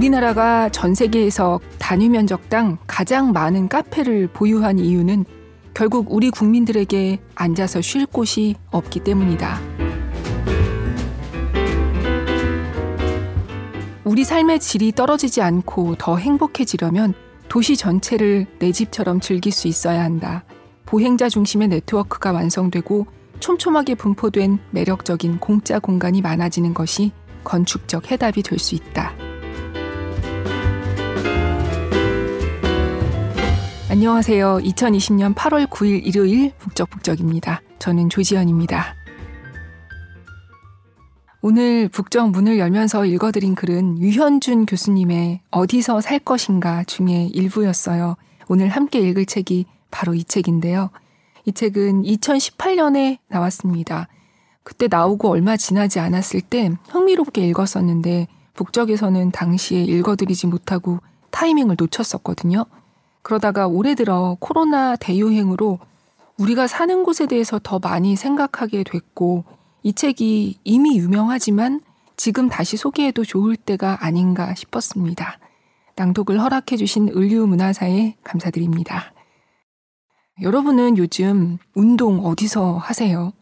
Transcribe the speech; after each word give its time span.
우리나라가 0.00 0.70
전 0.70 0.94
세계에서 0.94 1.60
단위 1.78 2.08
면적당 2.08 2.78
가장 2.86 3.32
많은 3.32 3.68
카페를 3.68 4.28
보유한 4.28 4.78
이유는 4.78 5.26
결국 5.74 6.06
우리 6.08 6.30
국민들에게 6.30 7.18
앉아서 7.34 7.82
쉴 7.82 8.06
곳이 8.06 8.54
없기 8.70 9.00
때문이다. 9.00 9.60
우리 14.04 14.24
삶의 14.24 14.60
질이 14.60 14.92
떨어지지 14.92 15.42
않고 15.42 15.96
더 15.96 16.16
행복해지려면 16.16 17.12
도시 17.50 17.76
전체를 17.76 18.46
내 18.58 18.72
집처럼 18.72 19.20
즐길 19.20 19.52
수 19.52 19.68
있어야 19.68 20.02
한다. 20.02 20.44
보행자 20.86 21.28
중심의 21.28 21.68
네트워크가 21.68 22.32
완성되고 22.32 23.06
촘촘하게 23.40 23.96
분포된 23.96 24.60
매력적인 24.70 25.40
공짜 25.40 25.78
공간이 25.78 26.22
많아지는 26.22 26.72
것이 26.72 27.12
건축적 27.44 28.10
해답이 28.10 28.42
될 28.42 28.58
수 28.58 28.74
있다. 28.74 29.29
안녕하세요. 33.90 34.58
2020년 34.58 35.34
8월 35.34 35.66
9일 35.66 36.06
일요일 36.06 36.52
북적북적입니다. 36.58 37.60
저는 37.80 38.08
조지현입니다. 38.08 38.94
오늘 41.42 41.88
북적 41.88 42.30
문을 42.30 42.60
열면서 42.60 43.04
읽어드린 43.04 43.56
글은 43.56 43.98
유현준 43.98 44.66
교수님의 44.66 45.40
어디서 45.50 46.02
살 46.02 46.20
것인가 46.20 46.84
중에 46.84 47.30
일부였어요. 47.32 48.14
오늘 48.46 48.68
함께 48.68 49.00
읽을 49.00 49.26
책이 49.26 49.66
바로 49.90 50.14
이 50.14 50.22
책인데요. 50.22 50.90
이 51.44 51.50
책은 51.50 52.04
2018년에 52.04 53.18
나왔습니다. 53.26 54.06
그때 54.62 54.86
나오고 54.88 55.28
얼마 55.28 55.56
지나지 55.56 55.98
않았을 55.98 56.42
때 56.42 56.70
흥미롭게 56.90 57.44
읽었었는데 57.48 58.28
북적에서는 58.54 59.32
당시에 59.32 59.82
읽어드리지 59.82 60.46
못하고 60.46 61.00
타이밍을 61.32 61.74
놓쳤었거든요. 61.76 62.66
그러다가 63.22 63.66
올해 63.66 63.94
들어 63.94 64.36
코로나 64.40 64.96
대유행으로 64.96 65.78
우리가 66.38 66.66
사는 66.66 67.04
곳에 67.04 67.26
대해서 67.26 67.60
더 67.62 67.78
많이 67.78 68.16
생각하게 68.16 68.84
됐고 68.84 69.44
이 69.82 69.92
책이 69.92 70.60
이미 70.64 70.98
유명하지만 70.98 71.80
지금 72.16 72.48
다시 72.48 72.76
소개해도 72.76 73.24
좋을 73.24 73.56
때가 73.56 74.04
아닌가 74.04 74.54
싶었습니다. 74.54 75.38
낭독을 75.96 76.40
허락해 76.40 76.76
주신 76.76 77.08
을류문화사에 77.08 78.16
감사드립니다. 78.24 79.12
여러분은 80.42 80.96
요즘 80.96 81.58
운동 81.74 82.24
어디서 82.24 82.78
하세요? 82.78 83.32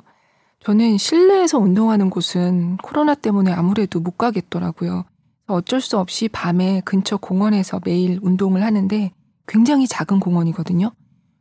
저는 0.60 0.98
실내에서 0.98 1.58
운동하는 1.58 2.10
곳은 2.10 2.78
코로나 2.78 3.14
때문에 3.14 3.52
아무래도 3.52 4.00
못 4.00 4.18
가겠더라고요. 4.18 5.04
어쩔 5.46 5.80
수 5.80 5.98
없이 5.98 6.28
밤에 6.28 6.82
근처 6.84 7.16
공원에서 7.16 7.80
매일 7.84 8.18
운동을 8.22 8.64
하는데 8.64 9.12
굉장히 9.48 9.88
작은 9.88 10.20
공원이거든요. 10.20 10.92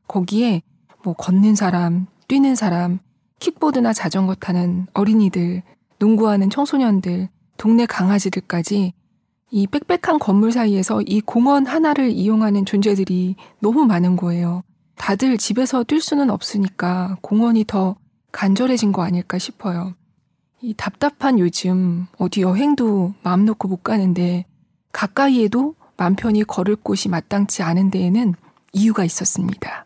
거기에 0.08 0.64
뭐 1.04 1.14
걷는 1.14 1.56
사람, 1.56 2.08
뛰는 2.28 2.56
사람, 2.56 3.00
킥보드나 3.40 3.94
자전거 3.94 4.34
타는 4.34 4.88
어린이들, 4.94 5.62
농구하는 6.00 6.50
청소년들, 6.50 7.30
동네 7.58 7.86
강아지들까지 7.86 8.94
이 9.50 9.68
빽빽한 9.68 10.20
건물 10.20 10.52
사이에서 10.52 11.02
이 11.02 11.22
공원 11.22 11.66
하나를 11.68 12.10
이용하는 12.10 12.66
존재들이 12.66 13.36
너무 13.60 13.86
많은 13.86 14.16
거예요. 14.16 14.64
다들 14.96 15.38
집에서 15.38 15.84
뛸 15.84 16.02
수는 16.02 16.30
없으니까 16.30 17.18
공원이 17.22 17.66
더 17.66 17.96
간절해진 18.32 18.92
거 18.92 19.04
아닐까 19.04 19.38
싶어요. 19.38 19.94
이 20.62 20.74
답답한 20.74 21.40
요즘 21.40 22.08
어디 22.18 22.42
여행도 22.42 23.14
마음 23.24 23.46
놓고 23.46 23.68
못 23.68 23.84
가는데 23.84 24.46
가까이에도 24.92 25.76
맘 25.98 26.16
편히 26.16 26.44
걸을 26.44 26.76
곳이 26.76 27.10
마땅치 27.10 27.64
않은 27.64 27.90
데에는 27.90 28.36
이유가 28.74 29.04
있었습니다. 29.04 29.86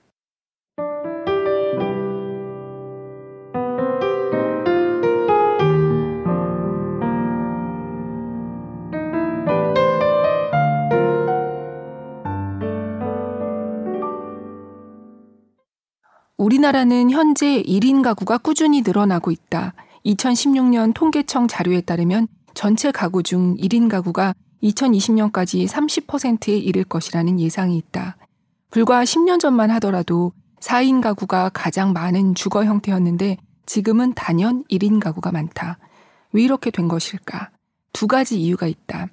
우리나라는 16.37 17.11
현재 17.11 17.63
1인 17.63 18.03
가구가 18.03 18.39
꾸준히 18.39 18.81
늘어나고 18.81 19.31
있다. 19.31 19.73
2016년 20.05 20.93
통계청 20.93 21.47
자료에 21.47 21.81
따르면 21.81 22.27
전체 22.53 22.91
가구 22.91 23.23
중 23.23 23.55
1인 23.55 23.89
가구가 23.89 24.33
2020년까지 24.63 25.67
30%에 25.67 26.57
이를 26.57 26.83
것이라는 26.83 27.39
예상이 27.39 27.77
있다. 27.77 28.17
불과 28.69 29.03
10년 29.03 29.39
전만 29.39 29.71
하더라도 29.71 30.31
4인 30.59 31.01
가구가 31.01 31.49
가장 31.53 31.93
많은 31.93 32.35
주거 32.35 32.63
형태였는데 32.63 33.37
지금은 33.65 34.13
단연 34.13 34.63
1인 34.65 34.99
가구가 34.99 35.31
많다. 35.31 35.77
왜 36.31 36.43
이렇게 36.43 36.71
된 36.71 36.87
것일까? 36.87 37.49
두 37.93 38.07
가지 38.07 38.39
이유가 38.41 38.67
있다. 38.67 39.07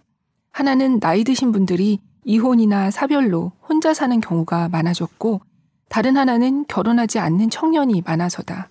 하나는 0.51 1.01
나이 1.01 1.25
드신 1.25 1.53
분들이 1.53 2.01
이혼이나 2.25 2.91
사별로 2.91 3.53
혼자 3.69 3.95
사는 3.95 4.21
경우가 4.21 4.69
많아졌고, 4.69 5.41
다른 5.89 6.17
하나는 6.17 6.67
결혼하지 6.67 7.19
않는 7.19 7.51
청년이 7.51 8.03
많아서다. 8.05 8.69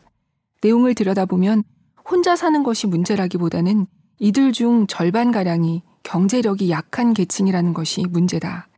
내용을 0.62 0.94
들여다보면 0.94 1.64
혼자 2.10 2.36
사는 2.36 2.64
것이 2.64 2.88
문제라기보다는 2.88 3.88
이들 4.20 4.54
중 4.54 4.88
절반가량이 4.88 5.84
경제력이 6.08 6.72
약한 6.72 7.14
계층이라는 7.14 7.74
것이 7.74 8.06
문제다. 8.10 8.70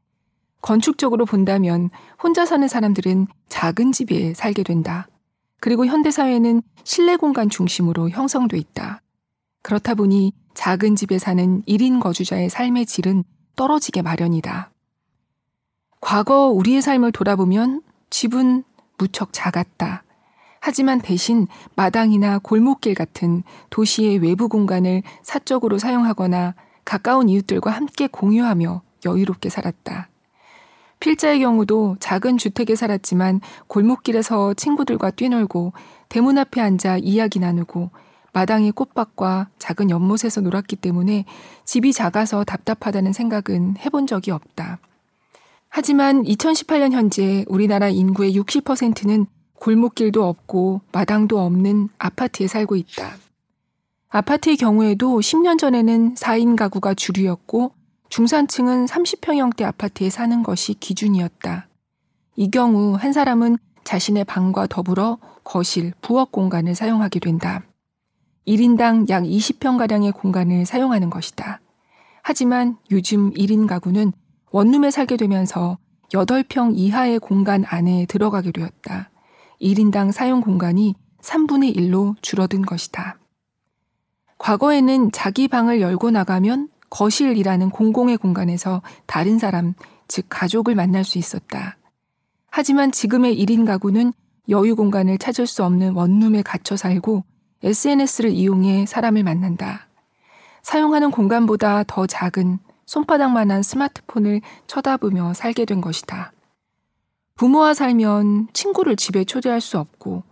건축적으로 0.62 1.25
본다면 1.25 1.91
혼자 2.22 2.44
사는 2.44 2.67
사람들은 2.67 3.28
작은 3.50 3.91
집에 3.91 4.34
살게 4.34 4.63
된다. 4.63 5.07
그리고 5.59 5.85
현대사회는 5.85 6.63
실내 6.84 7.17
공간 7.17 7.47
중심으로 7.47 8.09
형성돼 8.09 8.57
있다. 8.57 9.03
그렇다 9.62 9.94
보니 9.94 10.34
작은 10.56 10.95
집에 10.95 11.19
사는 11.19 11.62
1인 11.67 12.01
거주자의 12.01 12.50
삶의 12.50 12.88
질은 12.88 13.23
떨어지게 13.56 14.01
마련이다. 14.01 14.72
과거 16.01 16.47
우리의 16.47 16.81
삶을 16.81 17.11
돌아보면 17.11 17.84
집은 18.09 18.63
무척 18.97 19.29
작았다. 19.34 20.03
하지만 20.61 21.00
대신 21.00 21.46
마당이나 21.75 22.40
골목길 22.40 22.96
같은 22.96 23.44
도시의 23.69 24.17
외부 24.17 24.50
공간을 24.50 25.03
사적으로 25.22 25.78
사용하거나 25.78 26.56
가까운 26.89 27.29
이웃들과 27.29 27.69
함께 27.69 28.07
공유하며 28.07 28.81
여유롭게 29.05 29.50
살았다. 29.50 30.09
필자의 31.00 31.41
경우도 31.41 31.97
작은 32.00 32.39
주택에 32.39 32.75
살았지만 32.75 33.41
골목길에서 33.67 34.55
친구들과 34.55 35.11
뛰놀고 35.11 35.73
대문 36.09 36.39
앞에 36.39 36.59
앉아 36.59 36.97
이야기 36.97 37.38
나누고 37.38 37.91
마당의 38.33 38.72
꽃밭과 38.72 39.49
작은 39.59 39.91
연못에서 39.91 40.41
놀았기 40.41 40.78
때문에 40.78 41.25
집이 41.63 41.94
작아서 41.94 42.44
답답하다는 42.44 43.13
생각은 43.13 43.75
해본 43.78 44.07
적이 44.07 44.31
없다. 44.31 44.79
하지만 45.69 46.23
2018년 46.23 46.94
현재 46.94 47.45
우리나라 47.47 47.89
인구의 47.89 48.35
60%는 48.35 49.28
골목길도 49.59 50.28
없고 50.28 50.81
마당도 50.91 51.39
없는 51.39 51.89
아파트에 51.99 52.47
살고 52.47 52.75
있다. 52.78 53.28
아파트의 54.12 54.58
경우에도 54.58 55.20
10년 55.20 55.59
전에는 55.59 56.16
4인 56.16 56.56
가구가 56.56 56.96
주류였고 56.96 57.74
중산층은 58.09 58.88
30평형대 58.88 59.64
아파트에 59.64 60.09
사는 60.09 60.42
것이 60.42 60.74
기준이었다. 60.74 61.68
이 62.36 62.50
경우 62.50 62.96
한 62.96 63.14
사람은 63.14 63.58
자신의 63.84 64.24
방과 64.24 64.66
더불어 64.66 65.20
거실, 65.44 65.94
부엌 66.02 66.32
공간을 66.32 66.73
사용하게 66.73 67.20
된다. 67.20 67.61
1인당 68.47 69.09
약 69.09 69.23
20평가량의 69.23 70.16
공간을 70.16 70.66
사용하는 70.66 71.12
것이다. 71.12 71.62
하지만 72.23 72.78
요즘 72.90 73.32
1인 73.34 73.67
가구는 73.67 74.12
원룸에 74.52 74.90
살게 74.90 75.17
되면서 75.17 75.78
8평 76.12 76.73
이하의 76.76 77.20
공간 77.20 77.64
안에 77.67 78.08
들어가게 78.08 78.52
되었다. 78.53 79.12
1인당 79.62 80.12
사용 80.12 80.41
공간이 80.41 80.96
3분의 81.22 81.76
1로 81.76 82.16
줄어든 82.23 82.64
것이다. 82.64 83.18
과거에는 84.40 85.12
자기 85.12 85.47
방을 85.47 85.80
열고 85.82 86.12
나가면 86.12 86.70
거실이라는 86.90 87.70
공공의 87.70 88.18
공간에서 88.18 88.82
다른 89.06 89.38
사람, 89.38 89.76
즉 90.08 90.26
가족을 90.30 90.74
만날 90.74 91.03
수 91.03 91.20
있었다. 91.20 91.78
하지만 92.50 92.91
지금의 92.91 93.38
1인 93.38 93.66
가구는 93.66 94.12
여유 94.50 94.76
공간을 94.76 95.20
찾을 95.20 95.46
수 95.46 95.64
없는 95.64 95.94
원룸에 95.94 96.41
갇혀 96.41 96.76
살고 96.76 97.24
SNS를 97.64 98.32
이용해 98.32 98.88
사람을 98.88 99.24
만난다. 99.24 99.88
사용하는 100.64 101.12
공간보다 101.12 101.84
더 101.84 102.08
작은 102.08 102.58
손바닥만한 102.86 103.62
스마트폰을 103.62 104.41
쳐다보며 104.66 105.34
살게 105.34 105.66
된 105.66 105.82
것이다. 105.82 106.32
부모와 107.36 107.74
살면 107.74 108.47
친구를 108.53 108.96
집에 108.96 109.24
초대할 109.24 109.62
수 109.62 109.78
없고 109.78 110.24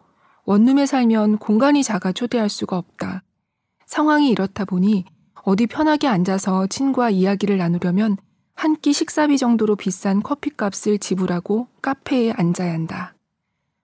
원룸에 0.45 0.85
살면 0.85 1.37
공간이 1.37 1.83
작아 1.83 2.13
초대할 2.13 2.49
수가 2.49 2.77
없다. 2.77 3.21
상황이 3.87 4.29
이렇다 4.29 4.65
보니 4.65 5.05
어디 5.43 5.65
편하게 5.65 6.07
앉아서 6.07 6.67
친구와 6.67 7.09
이야기를 7.09 7.57
나누려면 7.57 8.17
한 8.53 8.75
끼 8.81 8.91
식사비 8.91 9.37
정도로 9.37 9.75
비싼 9.75 10.21
커피값을 10.21 10.97
지불하고 10.99 11.67
카페에 11.81 12.31
앉아야 12.31 12.73
한다. 12.73 13.13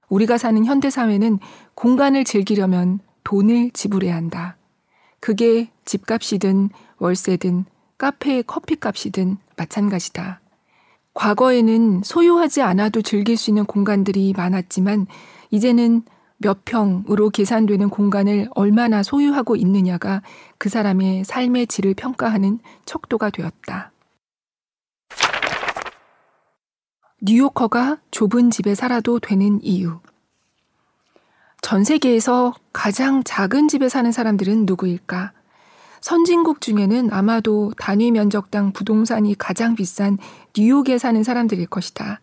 우리가 0.10 0.38
사는 0.38 0.64
현대사회는 0.66 1.40
공간을 1.76 2.24
즐기려면 2.26 3.00
돈을 3.24 3.72
지불해야 3.72 4.16
한다. 4.16 4.58
그게 5.20 5.70
집값이든 5.86 6.70
월세든 6.98 7.66
카페의 7.98 8.44
커피값이든 8.44 9.38
마찬가지다. 9.58 10.42
과거에는 11.14 12.02
소유하지 12.04 12.62
않아도 12.64 13.02
즐길 13.02 13.38
수 13.38 13.52
있는 13.52 13.66
공간들이 13.66 14.34
많았지만 14.36 15.06
이제는 15.52 16.04
몇 16.44 16.66
평으로 16.66 17.30
계산되는 17.30 17.90
공간을 17.90 18.50
얼마나 18.54 19.02
소유하고 19.02 19.56
있느냐가 19.56 20.22
그 20.58 20.68
사람의 20.68 21.24
삶의 21.24 21.68
질을 21.68 21.94
평가하는 21.94 22.60
척도가 22.86 23.30
되었다. 23.30 23.92
뉴요커가 27.22 28.00
좁은 28.12 28.52
집에 28.52 28.76
살아도 28.76 29.20
되는 29.20 29.62
이유. 29.64 30.00
전 31.62 31.86
세계에서 31.86 32.54
가장 32.74 33.24
작은 33.24 33.70
집에 33.70 33.88
사는 33.88 34.12
사람들은 34.12 34.66
누구일까? 34.66 35.32
선진국 36.02 36.60
중에는 36.60 37.14
아마도 37.14 37.72
단위 37.78 38.12
면적당 38.12 38.74
부동산이 38.74 39.36
가장 39.38 39.76
비싼 39.76 40.18
뉴욕에 40.58 40.98
사는 40.98 41.24
사람들일 41.24 41.68
것이다. 41.68 42.20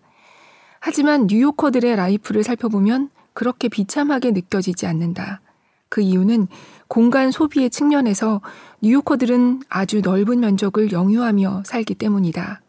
하지만 0.80 1.26
뉴요커들의 1.26 1.96
라이프를 1.96 2.42
살펴보면 2.42 3.08
그렇게 3.34 3.68
비참하게 3.68 4.32
느껴지지 4.32 4.86
않는다. 4.86 5.40
그 5.88 6.00
이유는 6.00 6.46
공간 6.88 7.30
소비의 7.30 7.70
측면에서 7.70 8.40
뉴요커들은 8.82 9.62
아주 9.68 10.00
넓은 10.00 10.40
면적을 10.40 10.92
영유하며 10.92 11.64
살기 11.66 11.94
때문이다. 11.96 12.60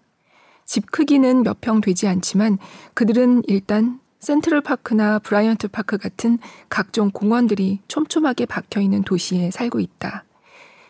집 0.66 0.92
크기는 0.92 1.44
몇 1.44 1.62
평 1.62 1.82
되지 1.82 2.08
않지만 2.08 2.58
그들은 2.94 3.44
일단 3.48 4.00
센트럴 4.20 4.62
파크나 4.62 5.20
브라이언트 5.20 5.70
파크 5.70 5.98
같은 5.98 6.38
각종 6.70 7.10
공원들이 7.12 7.80
촘촘하게 7.88 8.46
박혀 8.46 8.80
있는 8.80 9.04
도시에 9.04 9.52
살고 9.52 9.80
있다. 9.80 10.24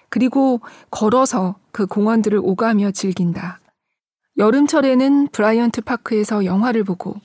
그리고 0.10 0.60
걸어서 0.90 1.56
그 1.72 1.86
공원들을 1.88 2.40
오가며 2.44 2.92
즐긴다. 2.92 3.60
여름철에는 4.38 5.30
브라이언트 5.30 5.82
파크에서 5.82 6.46
영화를 6.46 6.84
보고 6.84 7.16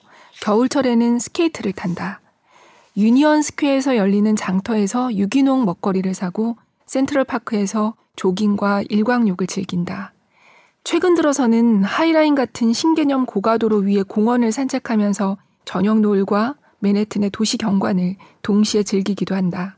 겨울철에는 0.42 1.18
스케이트를 1.18 1.72
탄다. 1.72 2.20
유니언 2.96 3.42
스퀘어에서 3.42 3.98
열리는 3.98 4.34
장터에서 4.36 5.14
유기농 5.14 5.66
먹거리를 5.66 6.14
사고 6.14 6.56
센트럴 6.86 7.24
파크에서 7.24 7.94
조깅과 8.16 8.84
일광욕을 8.88 9.46
즐긴다. 9.46 10.14
최근 10.82 11.14
들어서는 11.14 11.84
하이라인 11.84 12.34
같은 12.34 12.72
신개념 12.72 13.26
고가도로 13.26 13.78
위에 13.80 14.02
공원을 14.02 14.50
산책하면서 14.50 15.36
저녁 15.66 16.00
노을과 16.00 16.54
맨해튼의 16.78 17.30
도시 17.30 17.58
경관을 17.58 18.16
동시에 18.40 18.82
즐기기도 18.82 19.34
한다. 19.34 19.76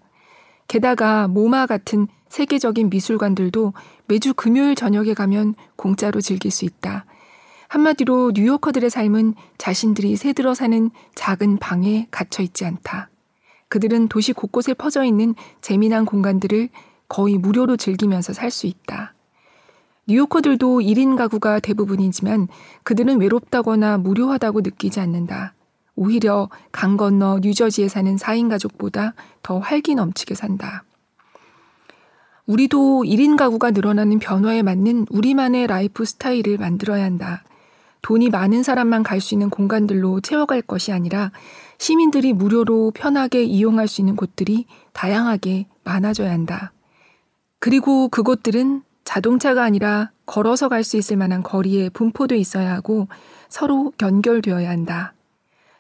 게다가 0.69 1.27
모마 1.27 1.67
같은 1.67 2.07
세계적인 2.29 2.89
미술관들도 2.91 3.73
매주 4.07 4.33
금요일 4.35 4.77
저녁에 4.77 5.15
가면 5.15 5.57
공짜로 5.75 6.21
즐길 6.21 6.53
수 6.53 6.65
있다. 6.65 7.05
한마디로 7.69 8.33
뉴요커들의 8.35 8.89
삶은 8.89 9.35
자신들이 9.59 10.17
새들어 10.17 10.55
사는 10.55 10.91
작은 11.15 11.59
방에 11.59 12.09
갇혀 12.11 12.43
있지 12.43 12.65
않다. 12.65 13.11
그들은 13.69 14.09
도시 14.09 14.33
곳곳에 14.33 14.73
퍼져 14.73 15.05
있는 15.05 15.35
재미난 15.61 16.07
공간들을 16.07 16.71
거의 17.09 17.37
무료로 17.37 17.77
즐기면서 17.77 18.33
살 18.33 18.51
수 18.51 18.67
있다. 18.67 19.15
뉴요커들도 20.07 20.81
1인 20.81 21.17
가구가 21.19 21.61
대부분이지만 21.61 22.49
그들은 22.83 23.21
외롭다거나 23.21 23.99
무료하다고 23.99 24.63
느끼지 24.63 25.01
않는다. 25.01 25.53
오히려 25.95 26.49
강 26.73 26.97
건너 26.97 27.39
뉴저지에 27.43 27.89
사는 27.89 28.17
4인 28.17 28.49
가족보다 28.49 29.13
더 29.43 29.59
활기 29.59 29.95
넘치게 29.95 30.35
산다. 30.35 30.85
우리도 32.47 33.03
1인 33.05 33.37
가구가 33.37 33.73
늘어나는 33.73 34.19
변화에 34.19 34.63
맞는 34.63 35.09
우리만의 35.11 35.67
라이프 35.67 36.07
스타일을 36.07 36.57
만들어야 36.57 37.05
한다. 37.05 37.45
돈이 38.03 38.31
많은 38.31 38.63
사람만 38.63 39.03
갈 39.03 39.21
수 39.21 39.35
있는 39.35 39.51
공간들로 39.51 40.21
채워갈 40.21 40.63
것이 40.63 40.93
아니라 40.93 41.33
시민들이 41.79 42.33
무료로 42.33 42.93
편하게 42.95 43.45
이용할 43.45 43.89
수 43.89 44.01
있는 44.01 44.17
곳들이 44.17 44.67
다양하게 44.93 45.67
많아져야 45.85 46.31
한다. 46.31 46.73
그리고 47.59 48.09
그곳들은 48.09 48.83
자동차가 49.05 49.63
아니라 49.65 50.11
걸어서 50.27 50.69
갈 50.69 50.85
수 50.85 50.97
있을 50.97 51.17
만한 51.17 51.43
거리에 51.43 51.89
분포돼 51.89 52.37
있어야 52.37 52.75
하고 52.75 53.09
서로 53.49 53.93
연결되어야 54.01 54.69
한다. 54.69 55.15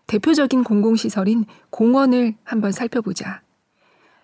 대표적인 0.06 0.64
공공시설인 0.64 1.44
공원을 1.70 2.34
한번 2.42 2.72
살펴보자. 2.72 3.42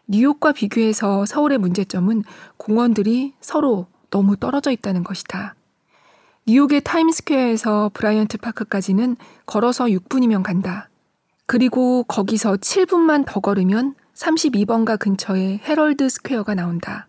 뉴욕과 0.06 0.52
비교해서 0.52 1.26
서울의 1.26 1.58
문제점은 1.58 2.24
공원들이 2.56 3.34
서로 3.40 3.86
너무 4.10 4.36
떨어져 4.36 4.70
있다는 4.70 5.04
것이다. 5.04 5.54
뉴욕의 6.46 6.82
타임스퀘어에서 6.82 7.90
브라이언트 7.94 8.36
파크까지는 8.36 9.16
걸어서 9.46 9.86
6분이면 9.86 10.42
간다. 10.42 10.90
그리고 11.46 12.02
거기서 12.04 12.56
7분만 12.56 13.24
더 13.26 13.40
걸으면 13.40 13.94
32번가 14.14 14.98
근처에 14.98 15.60
헤럴드 15.64 16.06
스퀘어가 16.10 16.54
나온다. 16.54 17.08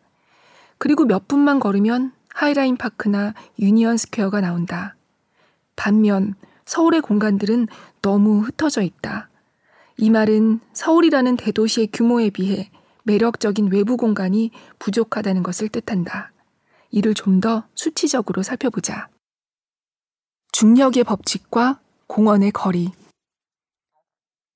그리고 0.77 1.03
몇 1.03 1.27
분만 1.27 1.59
걸으면 1.59 2.13
하이라인 2.33 2.77
파크나 2.77 3.33
유니언 3.59 3.97
스퀘어가 3.97 4.39
나온다. 4.39 4.95
반면 5.75 6.35
서울의 6.63 7.01
공간들은 7.01 7.67
너무 8.01 8.39
흩어져 8.39 8.83
있다. 8.83 9.27
이 9.97 10.09
말은 10.09 10.61
서울이라는 10.71 11.35
대도시의 11.35 11.89
규모에 11.91 12.29
비해 12.29 12.69
매력적인 13.03 13.69
외부 13.69 13.97
공간이 13.97 14.51
부족하다는 14.79 15.43
것을 15.43 15.67
뜻한다. 15.67 16.31
이를 16.89 17.13
좀 17.13 17.41
더 17.41 17.65
수치적으로 17.75 18.41
살펴보자. 18.41 19.09
중력의 20.57 21.03
법칙과 21.03 21.81
공원의 22.07 22.51
거리. 22.51 22.89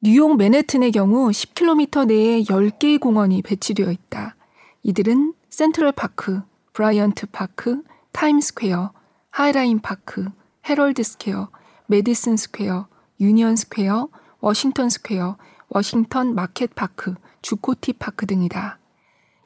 뉴욕 0.02 0.38
맨해튼의 0.38 0.94
경우 0.94 1.28
10km 1.30 2.08
내에 2.08 2.44
10개의 2.44 3.02
공원이 3.02 3.42
배치되어 3.42 3.92
있다. 3.92 4.38
이들은 4.84 5.34
센트럴 5.50 5.92
파크, 5.92 6.42
브라이언트 6.72 7.26
파크, 7.34 7.84
타임스퀘어, 8.14 8.94
하이라인 9.32 9.82
파크, 9.82 10.30
헤럴드 10.70 11.04
스퀘어, 11.04 11.50
메디슨 11.88 12.38
스퀘어, 12.38 12.88
유니언 13.20 13.58
스퀘어, 13.58 14.08
워싱턴 14.40 14.90
스퀘어, 14.90 15.36
워싱턴 15.68 16.34
마켓 16.34 16.76
파크, 16.76 17.16
주코티 17.42 17.92
파크 18.00 18.26
등이다. 18.26 18.80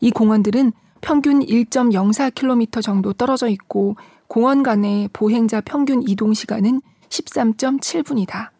이 0.01 0.11
공원들은 0.11 0.71
평균 1.03 1.41
1.04km 1.41 2.81
정도 2.81 3.11
떨어져 3.11 3.49
있고 3.49 3.97
공원 4.27 4.63
간의 4.63 5.09
보행자 5.11 5.59
평균 5.59 6.01
이동 6.01 6.33
시간은 6.33 6.81
13.7분이다. 7.09 8.51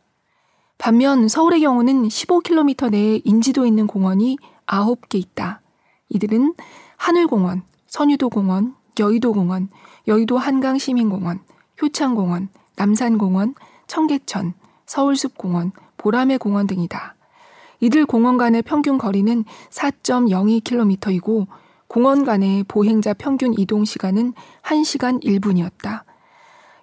반면 0.78 1.30
서울의 1.30 1.62
경우는 1.62 2.04
15km 2.04 2.92
내에 2.92 3.22
인지도 3.24 3.66
있는 3.66 3.88
공원이 3.88 4.38
9개 4.68 5.16
있다. 5.16 5.62
이들은 6.10 6.54
하늘공원, 6.98 7.64
선유도공원, 7.88 8.76
여의도공원, 9.00 9.70
여의도 10.10 10.38
한강시민공원, 10.38 11.40
효창공원, 11.82 12.50
남산공원, 12.76 13.56
청계천, 13.88 14.54
서울숲공원, 14.86 15.72
보라매공원 15.96 16.68
등이다. 16.68 17.16
이들 17.80 18.06
공원 18.06 18.38
간의 18.38 18.64
평균 18.64 18.98
거리는 18.98 19.46
4.02km이고 19.70 21.48
공원 21.94 22.26
간의 22.26 22.64
보행자 22.64 23.14
평균 23.14 23.54
이동 23.56 23.86
시간은 23.86 24.34
1시간 24.64 25.24
1분이었다. 25.24 26.02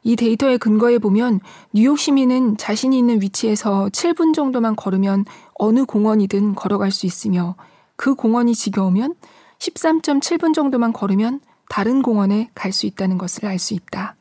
이 0.04 0.14
데이터에 0.14 0.56
근거해 0.56 1.00
보면 1.00 1.40
뉴욕 1.72 1.98
시민은 1.98 2.58
자신이 2.58 2.96
있는 2.96 3.20
위치에서 3.20 3.88
7분 3.88 4.34
정도만 4.34 4.76
걸으면 4.76 5.24
어느 5.54 5.84
공원이든 5.84 6.54
걸어갈 6.54 6.92
수 6.92 7.06
있으며 7.06 7.56
그 7.96 8.14
공원이 8.14 8.54
지겨우면 8.54 9.16
13.7분 9.58 10.54
정도만 10.54 10.92
걸으면 10.92 11.40
다른 11.68 12.02
공원에 12.02 12.48
갈 12.54 12.72
수 12.72 12.86
있다는 12.86 13.18
것을 13.18 13.46
알 13.46 13.58
수 13.58 13.74
있다. 13.74 14.14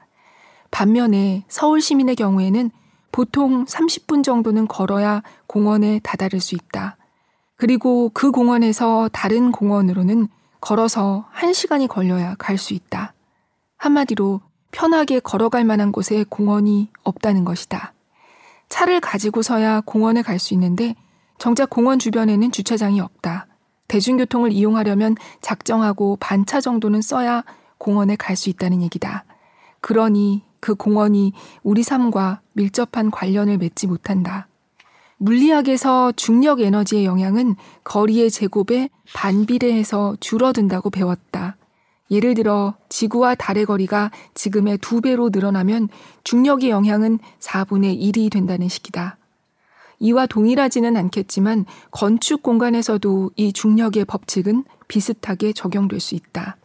반면에 0.71 1.45
서울 1.49 1.81
시민의 1.81 2.15
경우에는 2.15 2.71
보통 3.11 3.63
30분 3.65 4.23
정도는 4.23 4.67
걸어야 4.67 5.21
공원에 5.45 5.99
다다를 5.99 6.39
수 6.39 6.55
있다. 6.55 6.97
그리고 7.57 8.09
그 8.11 8.31
공원에서 8.31 9.07
다른 9.13 9.51
공원으로는 9.51 10.29
걸어서 10.61 11.25
1시간이 11.35 11.87
걸려야 11.87 12.35
갈 12.35 12.57
수 12.57 12.73
있다. 12.73 13.13
한마디로 13.77 14.41
편하게 14.71 15.19
걸어갈 15.19 15.63
만한 15.63 15.91
곳에 15.91 16.25
공원이 16.27 16.89
없다는 17.03 17.45
것이다. 17.45 17.93
차를 18.69 18.99
가지고서야 18.99 19.81
공원에 19.81 20.21
갈 20.21 20.37
수 20.37 20.53
있는데 20.53 20.95
정작 21.37 21.69
공원 21.69 21.97
주변에는 21.99 22.51
주차장이 22.51 22.99
없다. 22.99 23.47
대중교통을 23.87 24.51
이용하려면 24.51 25.15
작정하고 25.41 26.17
반차 26.19 26.61
정도는 26.61 27.01
써야 27.01 27.43
공원에 27.77 28.15
갈 28.15 28.35
수 28.35 28.49
있다는 28.49 28.81
얘기다. 28.83 29.23
그러니 29.81 30.43
그 30.59 30.75
공원이 30.75 31.33
우리 31.63 31.81
삶과 31.83 32.41
밀접한 32.53 33.09
관련을 33.11 33.57
맺지 33.57 33.87
못한다. 33.87 34.47
물리학에서 35.19 36.13
중력 36.13 36.61
에너지의 36.61 37.05
영향은 37.05 37.55
거리의 37.83 38.31
제곱에 38.31 38.89
반비례해서 39.13 40.15
줄어든다고 40.19 40.89
배웠다. 40.89 41.57
예를 42.09 42.33
들어 42.33 42.73
지구와 42.87 43.35
달의 43.35 43.65
거리가 43.65 44.11
지금의 44.33 44.79
두 44.79 45.01
배로 45.01 45.29
늘어나면 45.29 45.89
중력의 46.23 46.69
영향은 46.69 47.19
4분의 47.39 47.99
1이 47.99 48.31
된다는 48.31 48.69
식이다. 48.69 49.17
이와 49.99 50.25
동일하지는 50.25 50.95
않겠지만 50.95 51.65
건축 51.91 52.41
공간에서도 52.41 53.31
이 53.35 53.51
중력의 53.51 54.05
법칙은 54.05 54.63
비슷하게 54.87 55.51
적용될 55.51 55.99
수 55.99 56.15
있다. 56.15 56.55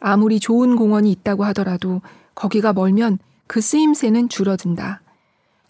아무리 0.00 0.40
좋은 0.40 0.74
공원이 0.74 1.10
있다고 1.12 1.44
하더라도 1.44 2.02
거기가 2.34 2.72
멀면 2.72 3.20
그 3.46 3.60
쓰임새는 3.60 4.28
줄어든다. 4.28 5.01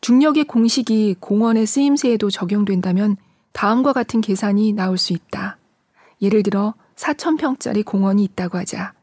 중력의 0.03 0.45
공식이 0.45 1.17
공원의 1.21 1.65
쓰임새에도 1.65 2.29
적용된다면 2.29 3.17
다음과 3.53 3.93
같은 3.93 4.21
계산이 4.21 4.73
나올 4.73 4.99
수 4.99 5.13
있다. 5.13 5.59
예를 6.21 6.43
들어 6.43 6.75
4,000평짜리 6.97 7.85
공원이 7.85 8.25
있다고 8.25 8.59
하자. 8.59 8.95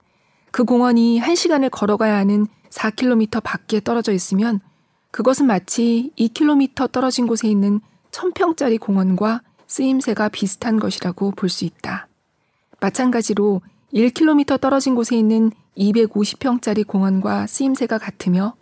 그 0.52 0.66
공원이 0.66 1.22
1시간을 1.22 1.70
걸어가야 1.72 2.18
하는 2.18 2.48
4km 2.70 3.42
밖에 3.42 3.80
떨어져 3.80 4.12
있으면 4.12 4.60
그것은 5.12 5.48
마치 5.48 6.12
2km 6.20 6.92
떨어진 6.92 7.28
곳에 7.28 7.48
있는 7.48 7.80
1000평짜리 8.12 8.78
공원과 8.80 9.42
쓰임새가 9.68 10.28
비슷한 10.30 10.80
것이라고 10.80 11.32
볼 11.32 11.50
수 11.50 11.64
있다. 11.64 12.08
마찬가지로 12.82 13.62
1km 13.94 14.60
떨어진 14.60 14.96
곳에 14.96 15.18
있는 15.18 15.52
250평짜리 15.78 16.86
공원과 16.86 17.48
쓰임새가 17.48 18.00
같으며 18.00 18.56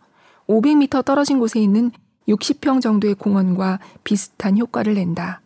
500m 0.48 1.04
떨어진 1.04 1.40
곳에 1.40 1.60
있는 1.60 1.92
60평 2.28 2.82
정도의 2.82 3.16
공원과 3.16 3.80
비슷한 4.04 4.58
효과를 4.58 4.94
낸다. 4.96 5.42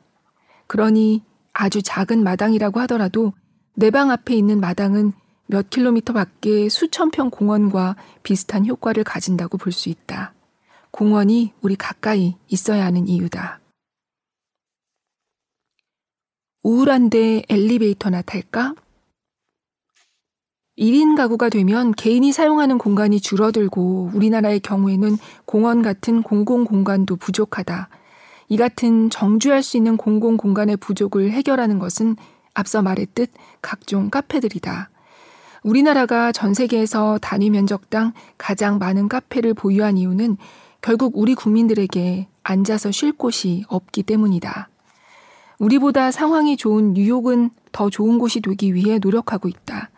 그러니 0.67 1.23
아주 1.53 1.81
작은 1.81 2.23
마당이라고 2.23 2.79
하더라도 2.81 3.33
내 3.73 3.89
방 3.89 4.11
앞에 4.11 4.35
있는 4.35 4.59
마당은 4.59 5.13
몇 5.47 5.69
킬로미터 5.69 6.13
밖에 6.13 6.69
수천 6.69 7.11
평 7.11 7.29
공원과 7.29 7.95
비슷한 8.23 8.65
효과를 8.65 9.03
가진다고 9.03 9.57
볼 9.57 9.71
수 9.73 9.89
있다. 9.89 10.33
공원이 10.91 11.53
우리 11.61 11.75
가까이 11.75 12.35
있어야 12.47 12.85
하는 12.85 13.07
이유다. 13.07 13.59
우울한데 16.63 17.43
엘리베이터나 17.49 18.21
탈까? 18.21 18.75
1인 20.81 21.15
가구가 21.15 21.49
되면 21.49 21.91
개인이 21.91 22.31
사용하는 22.31 22.79
공간이 22.79 23.19
줄어들고 23.19 24.09
우리나라의 24.15 24.61
경우에는 24.61 25.15
공원 25.45 25.83
같은 25.83 26.23
공공 26.23 26.65
공간도 26.65 27.17
부족하다. 27.17 27.87
이 28.49 28.57
같은 28.57 29.11
정주할 29.11 29.61
수 29.61 29.77
있는 29.77 29.95
공공 29.95 30.37
공간의 30.37 30.77
부족을 30.77 31.29
해결하는 31.31 31.77
것은 31.77 32.15
앞서 32.55 32.81
말했듯 32.81 33.29
각종 33.61 34.09
카페들이다. 34.09 34.89
우리나라가 35.61 36.31
전 36.31 36.55
세계에서 36.55 37.19
단위 37.21 37.51
면적당 37.51 38.13
가장 38.39 38.79
많은 38.79 39.07
카페를 39.07 39.53
보유한 39.53 39.99
이유는 39.99 40.37
결국 40.81 41.13
우리 41.15 41.35
국민들에게 41.35 42.27
앉아서 42.41 42.89
쉴 42.89 43.11
곳이 43.11 43.65
없기 43.67 44.01
때문이다. 44.01 44.67
우리보다 45.59 46.09
상황이 46.09 46.57
좋은 46.57 46.93
뉴욕은 46.93 47.51
더 47.71 47.91
좋은 47.91 48.17
곳이 48.17 48.41
되기 48.41 48.73
위해 48.73 48.97
노력하고 48.97 49.47
있다. 49.47 49.90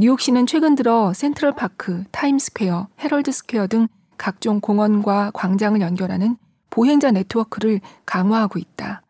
뉴욕시는 0.00 0.46
최근 0.46 0.76
들어 0.76 1.12
센트럴파크, 1.12 2.04
타임스퀘어, 2.12 2.86
헤럴드 3.00 3.32
스퀘어 3.32 3.66
등 3.66 3.88
각종 4.16 4.60
공원과 4.60 5.32
광장을 5.34 5.80
연결하는 5.80 6.36
보행자 6.70 7.10
네트워크를 7.10 7.80
강화하고 8.06 8.60
있다. 8.60 9.02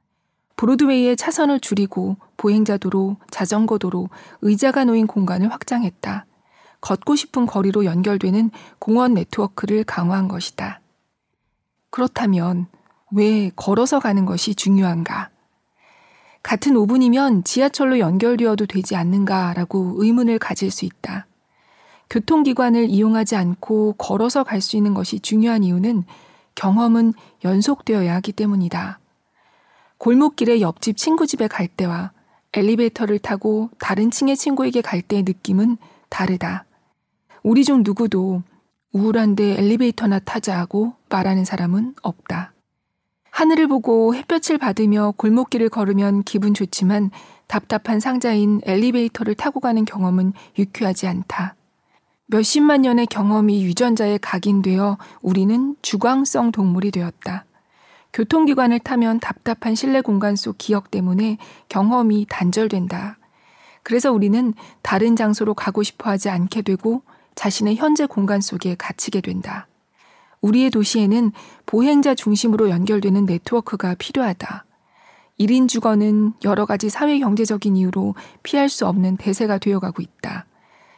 브로드웨이의 0.56 1.18
차선을 1.18 1.60
줄이고 1.60 2.16
보행자 2.38 2.78
도로, 2.78 3.18
자전거 3.30 3.76
도로, 3.76 4.08
의자가 4.40 4.84
놓인 4.84 5.06
공간을 5.06 5.52
확장했다. 5.52 6.24
걷고 6.80 7.16
싶은 7.16 7.44
거리로 7.44 7.84
연결되는 7.84 8.50
공원 8.78 9.12
네트워크를 9.12 9.84
강화한 9.84 10.26
것이다. 10.26 10.80
그렇다면 11.90 12.66
왜 13.12 13.50
걸어서 13.56 13.98
가는 13.98 14.24
것이 14.24 14.54
중요한가? 14.54 15.28
같은 16.48 16.72
5분이면 16.72 17.44
지하철로 17.44 17.98
연결되어도 17.98 18.64
되지 18.64 18.96
않는가라고 18.96 19.96
의문을 19.98 20.38
가질 20.38 20.70
수 20.70 20.86
있다. 20.86 21.26
교통기관을 22.08 22.88
이용하지 22.88 23.36
않고 23.36 23.96
걸어서 23.98 24.44
갈 24.44 24.62
수 24.62 24.78
있는 24.78 24.94
것이 24.94 25.20
중요한 25.20 25.62
이유는 25.62 26.04
경험은 26.54 27.12
연속되어야 27.44 28.14
하기 28.14 28.32
때문이다. 28.32 28.98
골목길에 29.98 30.62
옆집 30.62 30.96
친구 30.96 31.26
집에 31.26 31.48
갈 31.48 31.68
때와 31.68 32.12
엘리베이터를 32.54 33.18
타고 33.18 33.68
다른 33.78 34.10
층의 34.10 34.34
친구에게 34.38 34.80
갈 34.80 35.02
때의 35.02 35.24
느낌은 35.24 35.76
다르다. 36.08 36.64
우리 37.42 37.62
중 37.62 37.82
누구도 37.84 38.42
우울한데 38.94 39.58
엘리베이터나 39.58 40.20
타자 40.20 40.58
하고 40.58 40.94
말하는 41.10 41.44
사람은 41.44 41.96
없다. 42.00 42.54
하늘을 43.38 43.68
보고 43.68 44.16
햇볕을 44.16 44.58
받으며 44.58 45.14
골목길을 45.16 45.68
걸으면 45.68 46.24
기분 46.24 46.54
좋지만 46.54 47.12
답답한 47.46 48.00
상자인 48.00 48.60
엘리베이터를 48.64 49.36
타고 49.36 49.60
가는 49.60 49.84
경험은 49.84 50.32
유쾌하지 50.58 51.06
않다. 51.06 51.54
몇십만 52.26 52.82
년의 52.82 53.06
경험이 53.06 53.62
유전자에 53.62 54.18
각인되어 54.18 54.98
우리는 55.22 55.76
주광성 55.82 56.50
동물이 56.50 56.90
되었다. 56.90 57.44
교통기관을 58.12 58.80
타면 58.80 59.20
답답한 59.20 59.76
실내 59.76 60.00
공간 60.00 60.34
속 60.34 60.58
기억 60.58 60.90
때문에 60.90 61.38
경험이 61.68 62.26
단절된다. 62.28 63.18
그래서 63.84 64.10
우리는 64.10 64.52
다른 64.82 65.14
장소로 65.14 65.54
가고 65.54 65.84
싶어 65.84 66.10
하지 66.10 66.28
않게 66.28 66.62
되고 66.62 67.02
자신의 67.36 67.76
현재 67.76 68.06
공간 68.06 68.40
속에 68.40 68.74
갇히게 68.74 69.20
된다. 69.20 69.68
우리의 70.40 70.70
도시에는 70.70 71.32
보행자 71.66 72.14
중심으로 72.14 72.70
연결되는 72.70 73.26
네트워크가 73.26 73.94
필요하다. 73.94 74.64
1인 75.38 75.68
주거는 75.68 76.32
여러 76.44 76.66
가지 76.66 76.90
사회 76.90 77.18
경제적인 77.18 77.76
이유로 77.76 78.14
피할 78.42 78.68
수 78.68 78.86
없는 78.86 79.16
대세가 79.16 79.58
되어가고 79.58 80.02
있다. 80.02 80.46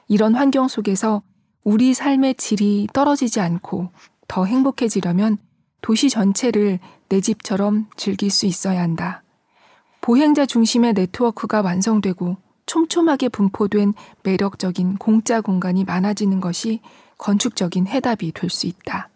이런 0.09 0.35
환경 0.35 0.67
속에서 0.67 1.23
우리 1.63 1.93
삶의 1.93 2.37
질이 2.37 2.89
떨어지지 2.93 3.41
않고 3.41 3.91
더 4.29 4.45
행복해지려면 4.47 5.37
도시 5.83 6.09
전체를 6.09 6.79
내 7.09 7.21
집처럼 7.21 7.87
즐길 7.97 8.31
수 8.31 8.47
있어야 8.47 8.81
한다. 8.81 9.23
보행자 10.01 10.47
중심의 10.47 10.95
네트워크가 10.95 11.61
완성되고 11.61 12.37
촘촘하게 12.65 13.29
분포된 13.29 13.93
매력적인 14.23 14.97
공짜 14.97 15.41
공간이 15.41 15.85
많아지는 15.85 16.41
것이 16.41 16.81
건축적인 17.19 17.87
해답이 17.87 18.33
될 18.33 18.49
수 18.49 18.67
있다. 18.67 19.10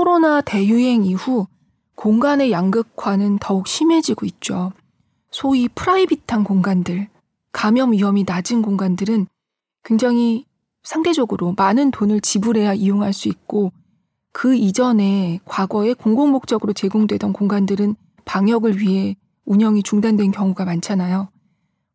코로나 0.00 0.40
대유행 0.40 1.04
이후 1.04 1.46
공간의 1.94 2.52
양극화는 2.52 3.36
더욱 3.38 3.66
심해지고 3.66 4.24
있죠. 4.24 4.72
소위 5.30 5.68
프라이빗한 5.68 6.42
공간들, 6.42 7.08
감염 7.52 7.92
위험이 7.92 8.24
낮은 8.26 8.62
공간들은 8.62 9.26
굉장히 9.84 10.46
상대적으로 10.84 11.52
많은 11.54 11.90
돈을 11.90 12.22
지불해야 12.22 12.72
이용할 12.72 13.12
수 13.12 13.28
있고 13.28 13.72
그 14.32 14.54
이전에 14.54 15.38
과거에 15.44 15.92
공공 15.92 16.30
목적으로 16.30 16.72
제공되던 16.72 17.34
공간들은 17.34 17.94
방역을 18.24 18.78
위해 18.78 19.16
운영이 19.44 19.82
중단된 19.82 20.30
경우가 20.30 20.64
많잖아요. 20.64 21.28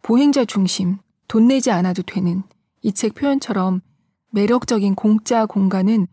보행자 0.03 0.45
중심, 0.45 0.99
돈 1.27 1.47
내지 1.47 1.71
않아도 1.71 2.03
되는 2.03 2.43
이 2.83 2.91
책 2.91 3.15
표현처럼 3.15 3.81
매력적인 4.29 4.93
공짜 4.93 5.47
공간은 5.47 6.05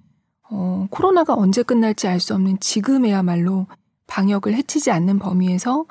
어, 0.55 0.87
코로나가 0.91 1.35
언제 1.35 1.63
끝날지 1.63 2.09
알 2.09 2.21
수 2.21 2.35
없는 2.35 2.61
지금에야말로 2.61 3.67
방역을 4.07 4.55
해치지 4.55 4.91
않는 4.91 5.19
범위에서 5.19 5.87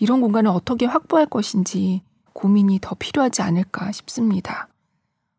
이런 0.00 0.20
공간을 0.20 0.50
어떻게 0.50 0.86
확보할 0.86 1.26
것인지 1.26 2.02
고민이 2.32 2.80
더 2.82 2.96
필요하지 2.98 3.42
않을까 3.42 3.92
싶습니다. 3.92 4.68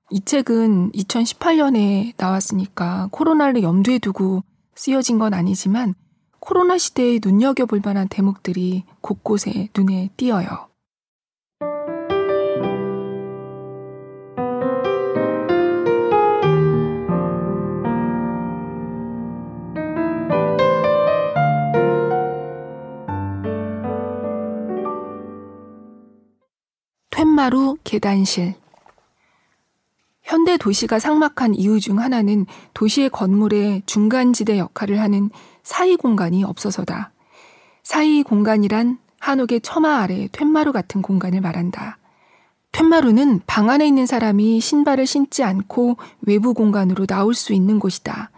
이 0.09 0.21
책은 0.21 0.91
2018년에 0.91 2.13
나왔으니까 2.15 3.09
코로나를 3.11 3.63
염두에 3.63 3.99
두고 3.99 4.43
쓰여진 4.75 5.17
건 5.19 5.33
아니지만 5.33 5.95
코로나 6.39 6.77
시대에 6.77 7.19
눈여겨볼 7.23 7.81
만한 7.83 8.07
대목들이 8.07 8.85
곳곳에 9.01 9.69
눈에 9.75 10.09
띄어요. 10.15 10.72
텐마루 27.23 27.77
계단실. 27.85 28.53
현대 30.23 30.57
도시가 30.57 30.99
상막한 30.99 31.55
이유 31.55 31.79
중 31.79 31.99
하나는 31.99 32.45
도시의 32.73 33.11
건물의 33.11 33.83
중간지대 33.85 34.57
역할을 34.57 34.99
하는 34.99 35.29
사이 35.63 35.95
공간이 35.95 36.43
없어서다. 36.43 37.13
사이 37.81 38.23
공간이란 38.23 38.97
한옥의 39.21 39.61
처마 39.61 39.99
아래 39.99 40.27
툇마루 40.33 40.73
같은 40.73 41.01
공간을 41.01 41.39
말한다. 41.39 41.97
툇마루는 42.73 43.43
방 43.47 43.69
안에 43.69 43.87
있는 43.87 44.05
사람이 44.05 44.59
신발을 44.59 45.07
신지 45.07 45.43
않고 45.43 45.95
외부 46.23 46.53
공간으로 46.53 47.05
나올 47.05 47.33
수 47.33 47.53
있는 47.53 47.79
곳이다. 47.79 48.31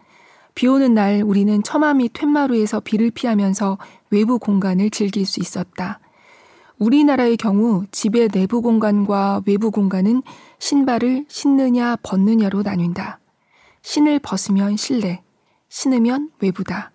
비 0.53 0.67
오는 0.67 0.93
날 0.93 1.23
우리는 1.25 1.63
처마 1.63 1.95
및 1.95 2.13
툇마루에서 2.13 2.81
비를 2.81 3.09
피하면서 3.09 3.79
외부 4.11 4.37
공간을 4.37 4.91
즐길 4.91 5.25
수 5.25 5.39
있었다. 5.39 5.99
우리나라의 6.77 7.38
경우 7.38 7.86
집의 7.91 8.29
내부 8.29 8.62
공간과 8.62 9.41
외부 9.46 9.72
공간은 9.72 10.24
신발을 10.60 11.25
신느냐 11.29 11.96
벗느냐로 12.03 12.63
나뉜다. 12.63 13.20
신을 13.82 14.20
벗으면 14.20 14.75
실내, 14.75 15.22
신으면 15.70 16.32
외부다. 16.39 16.91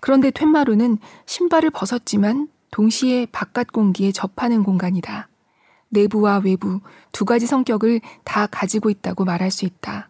그런데 0.00 0.30
툇마루는 0.30 0.98
신발을 1.24 1.70
벗었지만 1.70 2.48
동시에 2.70 3.26
바깥 3.30 3.72
공기에 3.72 4.12
접하는 4.12 4.64
공간이다. 4.64 5.28
내부와 5.88 6.42
외부 6.44 6.80
두 7.12 7.24
가지 7.24 7.46
성격을 7.46 8.00
다 8.24 8.46
가지고 8.46 8.90
있다고 8.90 9.24
말할 9.24 9.50
수 9.52 9.64
있다. 9.64 10.08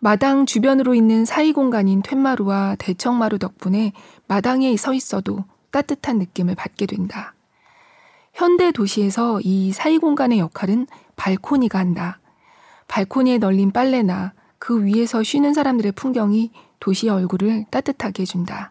마당 0.00 0.46
주변으로 0.46 0.94
있는 0.94 1.24
사이 1.24 1.52
공간인 1.52 2.02
툇마루와 2.02 2.76
대청마루 2.78 3.38
덕분에 3.38 3.92
마당에 4.26 4.76
서 4.76 4.94
있어도 4.94 5.44
따뜻한 5.70 6.18
느낌을 6.18 6.54
받게 6.54 6.86
된다. 6.86 7.34
현대 8.38 8.70
도시에서 8.70 9.40
이 9.42 9.72
사이 9.72 9.98
공간의 9.98 10.38
역할은 10.38 10.86
발코니가 11.16 11.76
한다. 11.76 12.20
발코니에 12.86 13.38
널린 13.38 13.72
빨래나 13.72 14.32
그 14.60 14.84
위에서 14.84 15.24
쉬는 15.24 15.54
사람들의 15.54 15.90
풍경이 15.90 16.52
도시의 16.78 17.12
얼굴을 17.12 17.64
따뜻하게 17.72 18.22
해준다. 18.22 18.70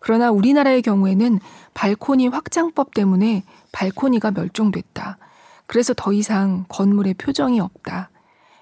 그러나 0.00 0.32
우리나라의 0.32 0.82
경우에는 0.82 1.38
발코니 1.74 2.26
확장법 2.26 2.92
때문에 2.92 3.44
발코니가 3.70 4.32
멸종됐다. 4.32 5.16
그래서 5.66 5.94
더 5.96 6.12
이상 6.12 6.64
건물에 6.68 7.14
표정이 7.14 7.60
없다. 7.60 8.10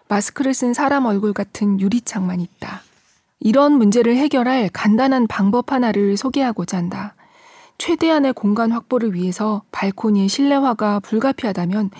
마스크를 0.08 0.52
쓴 0.52 0.74
사람 0.74 1.06
얼굴 1.06 1.32
같은 1.32 1.80
유리창만 1.80 2.40
있다. 2.40 2.82
이런 3.38 3.72
문제를 3.72 4.18
해결할 4.18 4.68
간단한 4.70 5.28
방법 5.28 5.72
하나를 5.72 6.18
소개하고자 6.18 6.76
한다. 6.76 7.14
최대한의 7.80 8.34
공간 8.34 8.72
확보를 8.72 9.14
위해서 9.14 9.62
발코니의 9.72 10.28
실내화가 10.28 11.00
불가피하다면 11.00 11.90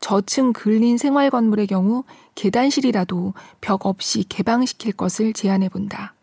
저층 0.00 0.52
근린 0.52 0.98
생활 0.98 1.30
건물의 1.30 1.68
경우 1.68 2.02
계단실이라도 2.34 3.34
벽 3.60 3.86
없이 3.86 4.24
개방시킬 4.28 4.94
것을 4.94 5.32
제안해 5.32 5.68
본다. 5.68 6.14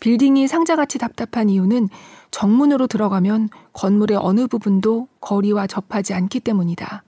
빌딩이 0.00 0.48
상자같이 0.48 0.98
답답한 0.98 1.48
이유는 1.48 1.88
정문으로 2.30 2.86
들어가면 2.86 3.48
건물의 3.72 4.18
어느 4.20 4.46
부분도 4.46 5.08
거리와 5.22 5.66
접하지 5.66 6.12
않기 6.12 6.40
때문이다. 6.40 7.04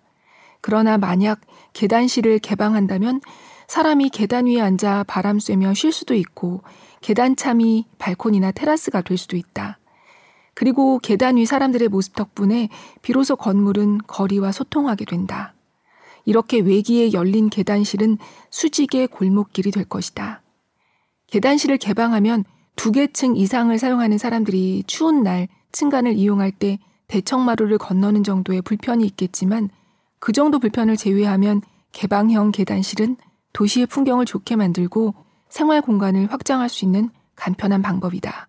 그러나 0.62 0.97
만약 0.97 1.42
계단실을 1.74 2.38
개방한다면 2.38 3.20
사람이 3.66 4.09
계단 4.09 4.46
위에 4.46 4.62
앉아 4.62 5.05
바람 5.07 5.40
쐬며 5.40 5.74
쉴 5.74 5.92
수도 5.92 6.14
있고 6.14 6.62
계단참이 7.03 7.85
발코니나 7.98 8.53
테라스가 8.53 9.03
될 9.03 9.18
수도 9.18 9.37
있다. 9.37 9.78
그리고 10.59 10.99
계단 10.99 11.37
위 11.37 11.47
사람들의 11.47 11.87
모습 11.87 12.16
덕분에 12.16 12.68
비로소 13.01 13.37
건물은 13.37 13.99
거리와 14.09 14.51
소통하게 14.51 15.05
된다. 15.05 15.55
이렇게 16.25 16.59
외기에 16.59 17.12
열린 17.12 17.49
계단실은 17.49 18.18
수직의 18.51 19.07
골목길이 19.07 19.71
될 19.71 19.85
것이다. 19.85 20.42
계단실을 21.29 21.77
개방하면 21.79 22.42
두 22.75 22.90
개 22.90 23.07
층 23.07 23.37
이상을 23.37 23.79
사용하는 23.79 24.18
사람들이 24.18 24.83
추운 24.88 25.23
날 25.23 25.47
층간을 25.71 26.14
이용할 26.14 26.51
때 26.51 26.81
대청마루를 27.07 27.79
건너는 27.79 28.25
정도의 28.25 28.62
불편이 28.62 29.07
있겠지만 29.07 29.71
그 30.18 30.33
정도 30.33 30.59
불편을 30.59 30.97
제외하면 30.97 31.62
개방형 31.92 32.51
계단실은 32.51 33.16
도시의 33.53 33.87
풍경을 33.87 34.25
좋게 34.25 34.57
만들고 34.57 35.14
생활 35.51 35.83
공간을 35.83 36.33
확장할 36.33 36.68
수 36.68 36.85
있는 36.85 37.11
간편한 37.37 37.81
방법이다. 37.81 38.49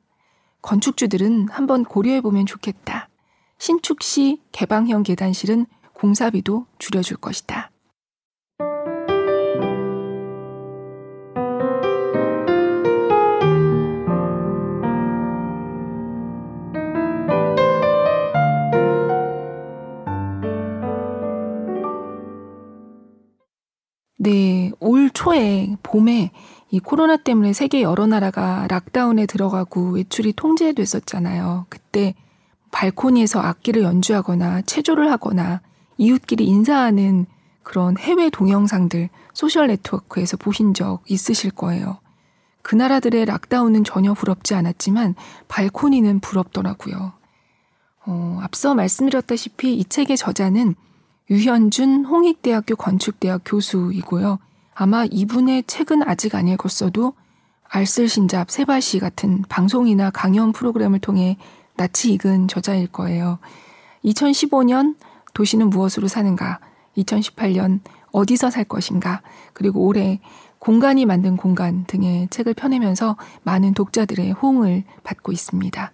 건축주들은 0.61 1.49
한번 1.49 1.83
고려해보면 1.83 2.45
좋겠다. 2.45 3.09
신축 3.57 4.03
시 4.03 4.41
개방형 4.51 5.03
계단실은 5.03 5.65
공사비도 5.93 6.65
줄여줄 6.77 7.17
것이다. 7.17 7.71
네, 24.21 24.71
올 24.81 25.09
초에 25.11 25.75
봄에 25.81 26.31
이 26.71 26.79
코로나 26.79 27.17
때문에 27.17 27.53
세계 27.53 27.81
여러 27.81 28.05
나라가 28.05 28.67
lockdown에 28.69 29.25
들어가고 29.25 29.91
외출이 29.91 30.33
통제됐었잖아요. 30.33 31.65
그때 31.69 32.13
발코니에서 32.71 33.39
악기를 33.39 33.81
연주하거나 33.81 34.61
체조를 34.61 35.11
하거나 35.11 35.61
이웃끼리 35.97 36.45
인사하는 36.45 37.25
그런 37.63 37.97
해외 37.97 38.29
동영상들 38.29 39.09
소셜 39.33 39.67
네트워크에서 39.67 40.37
보신 40.37 40.73
적 40.73 41.01
있으실 41.07 41.51
거예요. 41.51 41.99
그 42.61 42.75
나라들의 42.75 43.25
lockdown은 43.25 43.83
전혀 43.83 44.13
부럽지 44.13 44.53
않았지만 44.53 45.15
발코니는 45.47 46.19
부럽더라고요. 46.19 47.13
어, 48.05 48.39
앞서 48.41 48.75
말씀드렸다시피 48.75 49.75
이 49.75 49.85
책의 49.85 50.17
저자는 50.17 50.75
유현준 51.29 52.05
홍익대학교 52.05 52.75
건축대학 52.75 53.41
교수이고요. 53.45 54.39
아마 54.81 55.03
이분의 55.03 55.63
책은 55.67 56.07
아직 56.07 56.35
안 56.35 56.47
읽었어도 56.47 57.11
알쓸신잡, 57.67 58.49
세바시 58.49 58.99
같은 58.99 59.43
방송이나 59.49 60.09
강연 60.09 60.53
프로그램을 60.53 60.99
통해 60.99 61.35
낯이 61.75 62.13
익은 62.13 62.47
저자일 62.47 62.87
거예요. 62.87 63.39
2015년 64.05 64.95
도시는 65.33 65.69
무엇으로 65.69 66.07
사는가, 66.07 66.61
2018년 66.95 67.81
어디서 68.13 68.51
살 68.51 68.63
것인가, 68.63 69.21
그리고 69.51 69.85
올해 69.85 70.21
공간이 70.59 71.05
만든 71.05 71.35
공간 71.35 71.83
등의 71.85 72.29
책을 72.29 72.53
펴내면서 72.53 73.17
많은 73.43 73.73
독자들의 73.73 74.31
호응을 74.31 74.85
받고 75.03 75.33
있습니다. 75.33 75.91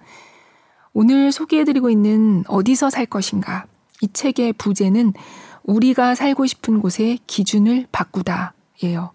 오늘 0.94 1.32
소개해드리고 1.32 1.90
있는 1.90 2.44
어디서 2.48 2.92
살 2.92 3.08
것인가, 3.08 3.66
이 4.02 4.10
책의 4.14 4.54
부제는 4.54 5.14
우리가 5.64 6.14
살고 6.14 6.46
싶은 6.46 6.82
곳의 6.82 7.18
기준을 7.26 7.88
바꾸다 7.92 8.54
예요. 8.84 9.12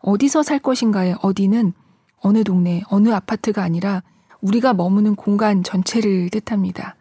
어디서 0.00 0.42
살 0.42 0.58
것인가의 0.58 1.16
어디는 1.22 1.72
어느 2.20 2.44
동네, 2.44 2.82
어느 2.88 3.10
아파트가 3.10 3.62
아니라 3.62 4.02
우리가 4.40 4.74
머무는 4.74 5.14
공간 5.14 5.62
전체를 5.62 6.30
뜻합니다. 6.30 6.96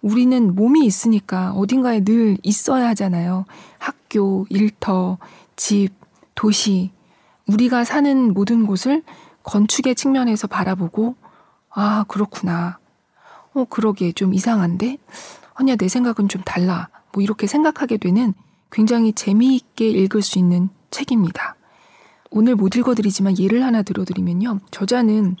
우리는 0.00 0.54
몸이 0.54 0.84
있으니까 0.84 1.52
어딘가에 1.52 2.00
늘 2.04 2.38
있어야 2.42 2.88
하잖아요. 2.88 3.44
학교, 3.78 4.46
일터, 4.48 5.18
집, 5.56 5.90
도시. 6.34 6.92
우리가 7.46 7.84
사는 7.84 8.32
모든 8.32 8.66
곳을 8.66 9.02
건축의 9.42 9.94
측면에서 9.94 10.46
바라보고, 10.46 11.16
아, 11.70 12.04
그렇구나. 12.08 12.78
어, 13.54 13.64
그러게 13.64 14.12
좀 14.12 14.34
이상한데? 14.34 14.98
아니야, 15.54 15.76
내 15.76 15.88
생각은 15.88 16.28
좀 16.28 16.42
달라. 16.42 16.88
뭐 17.12 17.22
이렇게 17.22 17.46
생각하게 17.46 17.96
되는 17.96 18.34
굉장히 18.70 19.12
재미있게 19.12 19.88
읽을 19.88 20.22
수 20.22 20.38
있는 20.38 20.68
책입니다. 20.90 21.56
오늘 22.30 22.56
못 22.56 22.76
읽어드리지만 22.76 23.38
예를 23.38 23.64
하나 23.64 23.82
들어드리면요. 23.82 24.60
저자는 24.70 25.36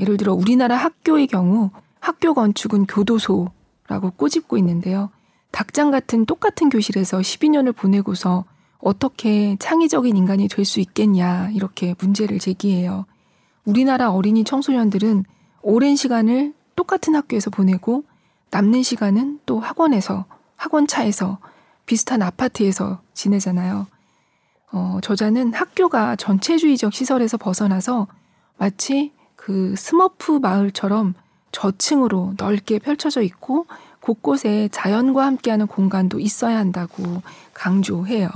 예를 0.00 0.16
들어 0.16 0.32
우리나라 0.34 0.76
학교의 0.76 1.26
경우 1.26 1.70
학교 2.00 2.34
건축은 2.34 2.86
교도소라고 2.86 4.12
꼬집고 4.16 4.56
있는데요. 4.58 5.10
닭장 5.50 5.90
같은 5.90 6.24
똑같은 6.24 6.70
교실에서 6.70 7.18
12년을 7.18 7.76
보내고서 7.76 8.44
어떻게 8.78 9.56
창의적인 9.60 10.16
인간이 10.16 10.48
될 10.48 10.64
수 10.64 10.80
있겠냐 10.80 11.50
이렇게 11.50 11.94
문제를 12.00 12.38
제기해요. 12.38 13.04
우리나라 13.64 14.10
어린이 14.10 14.42
청소년들은 14.44 15.24
오랜 15.62 15.94
시간을 15.94 16.54
똑같은 16.74 17.14
학교에서 17.14 17.50
보내고 17.50 18.04
남는 18.50 18.82
시간은 18.82 19.40
또 19.46 19.60
학원에서 19.60 20.24
학원 20.56 20.86
차에서 20.86 21.38
비슷한 21.86 22.22
아파트에서 22.22 23.00
지내잖아요. 23.14 23.86
어, 24.72 24.98
저자는 25.02 25.52
학교가 25.52 26.16
전체주의적 26.16 26.92
시설에서 26.92 27.36
벗어나서 27.36 28.06
마치 28.56 29.12
그 29.36 29.74
스머프 29.76 30.38
마을처럼 30.40 31.14
저층으로 31.52 32.34
넓게 32.38 32.78
펼쳐져 32.78 33.20
있고 33.22 33.66
곳곳에 34.00 34.68
자연과 34.72 35.26
함께하는 35.26 35.66
공간도 35.66 36.18
있어야 36.18 36.58
한다고 36.58 37.22
강조해요. 37.52 38.28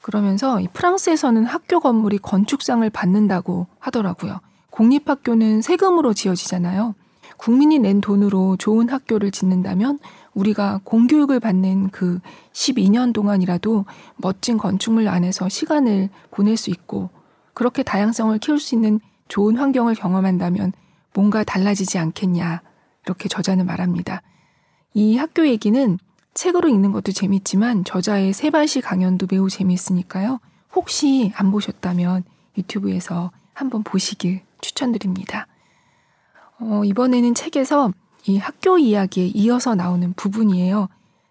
그러면서 0.00 0.58
프랑스에서는 0.72 1.44
학교 1.44 1.78
건물이 1.78 2.18
건축상을 2.18 2.88
받는다고 2.88 3.66
하더라고요. 3.78 4.40
공립학교는 4.70 5.62
세금으로 5.62 6.14
지어지잖아요. 6.14 6.94
국민이 7.36 7.78
낸 7.78 8.00
돈으로 8.00 8.56
좋은 8.56 8.88
학교를 8.88 9.30
짓는다면 9.30 9.98
우리가 10.34 10.80
공교육을 10.84 11.40
받는 11.40 11.90
그 11.90 12.20
12년 12.52 13.12
동안이라도 13.12 13.84
멋진 14.16 14.58
건축물 14.58 15.08
안에서 15.08 15.48
시간을 15.48 16.08
보낼 16.30 16.56
수 16.56 16.70
있고 16.70 17.10
그렇게 17.54 17.82
다양성을 17.82 18.38
키울 18.38 18.58
수 18.58 18.74
있는 18.74 19.00
좋은 19.28 19.56
환경을 19.56 19.94
경험한다면 19.94 20.72
뭔가 21.14 21.44
달라지지 21.44 21.98
않겠냐. 21.98 22.62
이렇게 23.04 23.28
저자는 23.28 23.66
말합니다. 23.66 24.22
이 24.94 25.16
학교 25.16 25.46
얘기는 25.46 25.98
책으로 26.34 26.68
읽는 26.68 26.92
것도 26.92 27.12
재밌지만 27.12 27.84
저자의 27.84 28.32
세발시 28.32 28.80
강연도 28.80 29.26
매우 29.30 29.48
재미있으니까요. 29.48 30.40
혹시 30.74 31.32
안 31.34 31.50
보셨다면 31.50 32.24
유튜브에서 32.56 33.30
한번 33.52 33.82
보시길 33.82 34.42
추천드립니다. 34.60 35.46
어, 36.58 36.82
이번에는 36.84 37.34
책에서 37.34 37.92
이 38.26 38.38
학교 38.38 38.78
이야기에 38.78 39.26
이어서 39.34 39.74
나오는 39.74 40.12
부분이에요. 40.14 40.88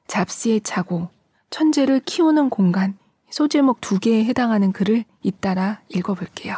잡스의 0.07 0.61
차고, 0.61 1.09
천재를 1.49 2.01
키우는 2.05 2.49
공간, 2.49 2.97
소제목 3.29 3.81
두 3.81 3.99
개에 3.99 4.23
해당하는 4.25 4.71
글을 4.71 5.05
잇따라 5.21 5.81
읽어볼게요. 5.89 6.55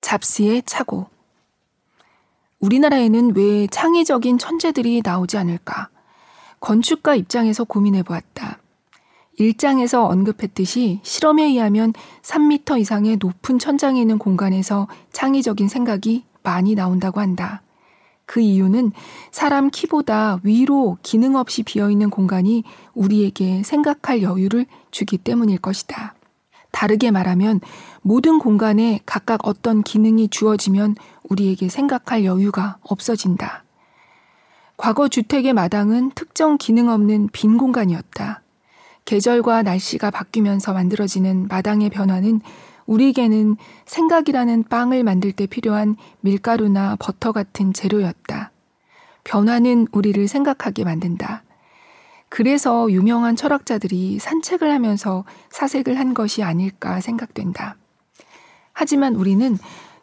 잡스의 0.00 0.64
차고. 0.66 1.19
우리나라에는 2.60 3.34
왜 3.34 3.66
창의적인 3.66 4.38
천재들이 4.38 5.00
나오지 5.04 5.38
않을까? 5.38 5.88
건축가 6.60 7.14
입장에서 7.14 7.64
고민해 7.64 8.02
보았다. 8.02 8.58
1장에서 9.38 10.10
언급했듯이 10.10 11.00
실험에 11.02 11.44
의하면 11.44 11.94
3미터 12.22 12.78
이상의 12.78 13.16
높은 13.18 13.58
천장에 13.58 13.98
있는 14.00 14.18
공간에서 14.18 14.86
창의적인 15.12 15.68
생각이 15.68 16.24
많이 16.42 16.74
나온다고 16.74 17.20
한다. 17.20 17.62
그 18.26 18.40
이유는 18.40 18.92
사람 19.32 19.70
키보다 19.70 20.40
위로 20.44 20.98
기능 21.02 21.36
없이 21.36 21.62
비어 21.62 21.90
있는 21.90 22.10
공간이 22.10 22.62
우리에게 22.94 23.62
생각할 23.62 24.22
여유를 24.22 24.66
주기 24.90 25.16
때문일 25.16 25.58
것이다. 25.58 26.14
다르게 26.70 27.10
말하면 27.10 27.60
모든 28.02 28.38
공간에 28.38 29.00
각각 29.06 29.40
어떤 29.46 29.82
기능이 29.82 30.28
주어지면 30.28 30.96
우리에게 31.28 31.68
생각할 31.68 32.24
여유가 32.24 32.78
없어진다. 32.82 33.64
과거 34.76 35.08
주택의 35.08 35.52
마당은 35.52 36.12
특정 36.14 36.56
기능 36.56 36.88
없는 36.88 37.28
빈 37.32 37.58
공간이었다. 37.58 38.42
계절과 39.04 39.62
날씨가 39.62 40.10
바뀌면서 40.10 40.72
만들어지는 40.72 41.48
마당의 41.48 41.90
변화는 41.90 42.40
우리에게는 42.86 43.56
생각이라는 43.86 44.64
빵을 44.64 45.04
만들 45.04 45.32
때 45.32 45.46
필요한 45.46 45.96
밀가루나 46.20 46.96
버터 46.98 47.32
같은 47.32 47.72
재료였다. 47.72 48.50
변화는 49.24 49.86
우리를 49.92 50.26
생각하게 50.26 50.84
만든다. 50.84 51.42
그래서 52.30 52.90
유명한 52.90 53.36
철학자들이 53.36 54.20
산책을 54.20 54.70
하면서 54.70 55.24
사색을 55.50 55.98
한 55.98 56.14
것이 56.14 56.42
아닐까 56.42 57.00
생각된다. 57.00 57.76
하지만 58.72 59.16
우리는 59.16 59.58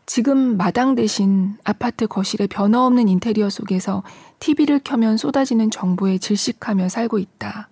지금 0.06 0.58
마당 0.58 0.94
대신 0.94 1.58
아파트 1.64 2.06
거실의 2.06 2.48
변화 2.48 2.86
없는 2.86 3.08
인테리어 3.08 3.50
속에서 3.50 4.04
TV를 4.40 4.82
켜면 4.84 5.18
쏟아지는 5.18 5.72
정보에 5.72 6.18
질식하며 6.18 6.90
살고 6.90 7.18
있다. 7.18 7.70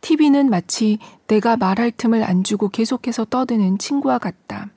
TV는 0.00 0.50
마치 0.50 0.98
내가 1.28 1.56
말할 1.56 1.92
틈을 1.92 2.24
안 2.24 2.42
주고 2.42 2.68
계속해서 2.68 3.26
떠드는 3.26 3.78
친구와 3.78 4.18
같다. 4.18 4.68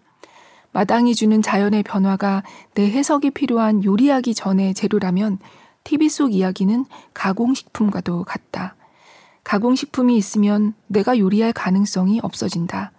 마당이 0.72 1.16
주는 1.16 1.42
자연의 1.42 1.84
변화가 1.84 2.44
내 2.76 2.90
해석이 2.90 3.32
필요한 3.32 3.84
요리하기 3.84 4.36
전의 4.36 4.76
재료라면 4.76 5.40
TV 5.84 6.10
속 6.10 6.34
이야기는 6.34 6.86
가공식품과도 7.14 8.24
같다. 8.24 8.76
가공식품이 9.44 10.16
있으면 10.18 10.74
내가 10.88 11.18
요리할 11.18 11.54
가능성이 11.54 12.20
없어진다. 12.24 12.92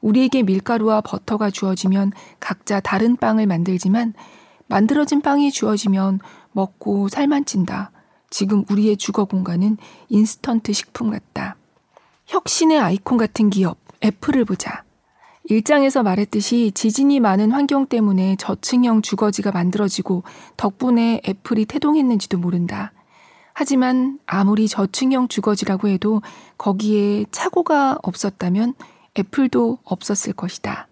우리에게 0.00 0.42
밀가루와 0.42 1.00
버터가 1.00 1.50
주어지면 1.50 2.12
각자 2.40 2.80
다른 2.80 3.16
빵을 3.16 3.46
만들지만 3.46 4.14
만들어진 4.66 5.20
빵이 5.22 5.50
주어지면 5.50 6.20
먹고 6.52 7.08
살만 7.08 7.44
찐다. 7.44 7.90
지금 8.30 8.64
우리의 8.70 8.96
주거 8.96 9.24
공간은 9.24 9.78
인스턴트 10.08 10.72
식품 10.72 11.10
같다. 11.10 11.56
혁신의 12.26 12.78
아이콘 12.78 13.16
같은 13.16 13.48
기업, 13.48 13.78
애플을 14.04 14.44
보자. 14.44 14.84
일장에서 15.44 16.02
말했듯이 16.02 16.72
지진이 16.74 17.20
많은 17.20 17.52
환경 17.52 17.86
때문에 17.86 18.36
저층형 18.36 19.00
주거지가 19.00 19.50
만들어지고 19.50 20.22
덕분에 20.58 21.22
애플이 21.26 21.64
태동했는지도 21.64 22.36
모른다. 22.36 22.92
하지만 23.60 24.20
아무리 24.24 24.68
저층형 24.68 25.26
주거지라고 25.26 25.88
해도 25.88 26.22
거기에 26.58 27.24
차고가 27.32 27.98
없었다면 28.04 28.74
애플도 29.18 29.78
없었을 29.82 30.32
것이다. 30.32 30.86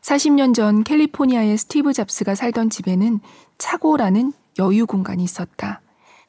40년 0.00 0.54
전 0.54 0.84
캘리포니아의 0.84 1.58
스티브 1.58 1.92
잡스가 1.92 2.36
살던 2.36 2.70
집에는 2.70 3.18
차고라는 3.58 4.32
여유 4.60 4.86
공간이 4.86 5.24
있었다. 5.24 5.80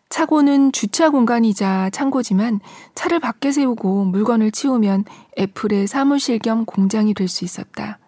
차고는 0.10 0.72
주차 0.72 1.12
공간이자 1.12 1.92
창고지만 1.92 2.60
차를 2.96 3.20
밖에 3.20 3.52
세우고 3.52 4.06
물건을 4.06 4.50
치우면 4.50 5.06
애플의 5.38 5.86
사무실 5.86 6.40
겸 6.40 6.66
공장이 6.66 7.14
될 7.14 7.28
수 7.28 7.46
있었다. 7.46 8.00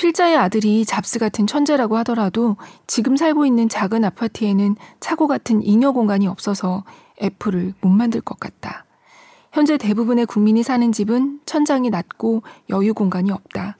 필자의 0.00 0.34
아들이 0.34 0.86
잡스 0.86 1.18
같은 1.18 1.46
천재라고 1.46 1.98
하더라도 1.98 2.56
지금 2.86 3.18
살고 3.18 3.44
있는 3.44 3.68
작은 3.68 4.02
아파트에는 4.02 4.76
차고 4.98 5.26
같은 5.26 5.62
잉여 5.62 5.92
공간이 5.92 6.26
없어서 6.26 6.84
애플을 7.20 7.74
못 7.82 7.90
만들 7.90 8.22
것 8.22 8.40
같다. 8.40 8.86
현재 9.52 9.76
대부분의 9.76 10.24
국민이 10.24 10.62
사는 10.62 10.90
집은 10.90 11.40
천장이 11.44 11.90
낮고 11.90 12.42
여유 12.70 12.94
공간이 12.94 13.30
없다. 13.30 13.76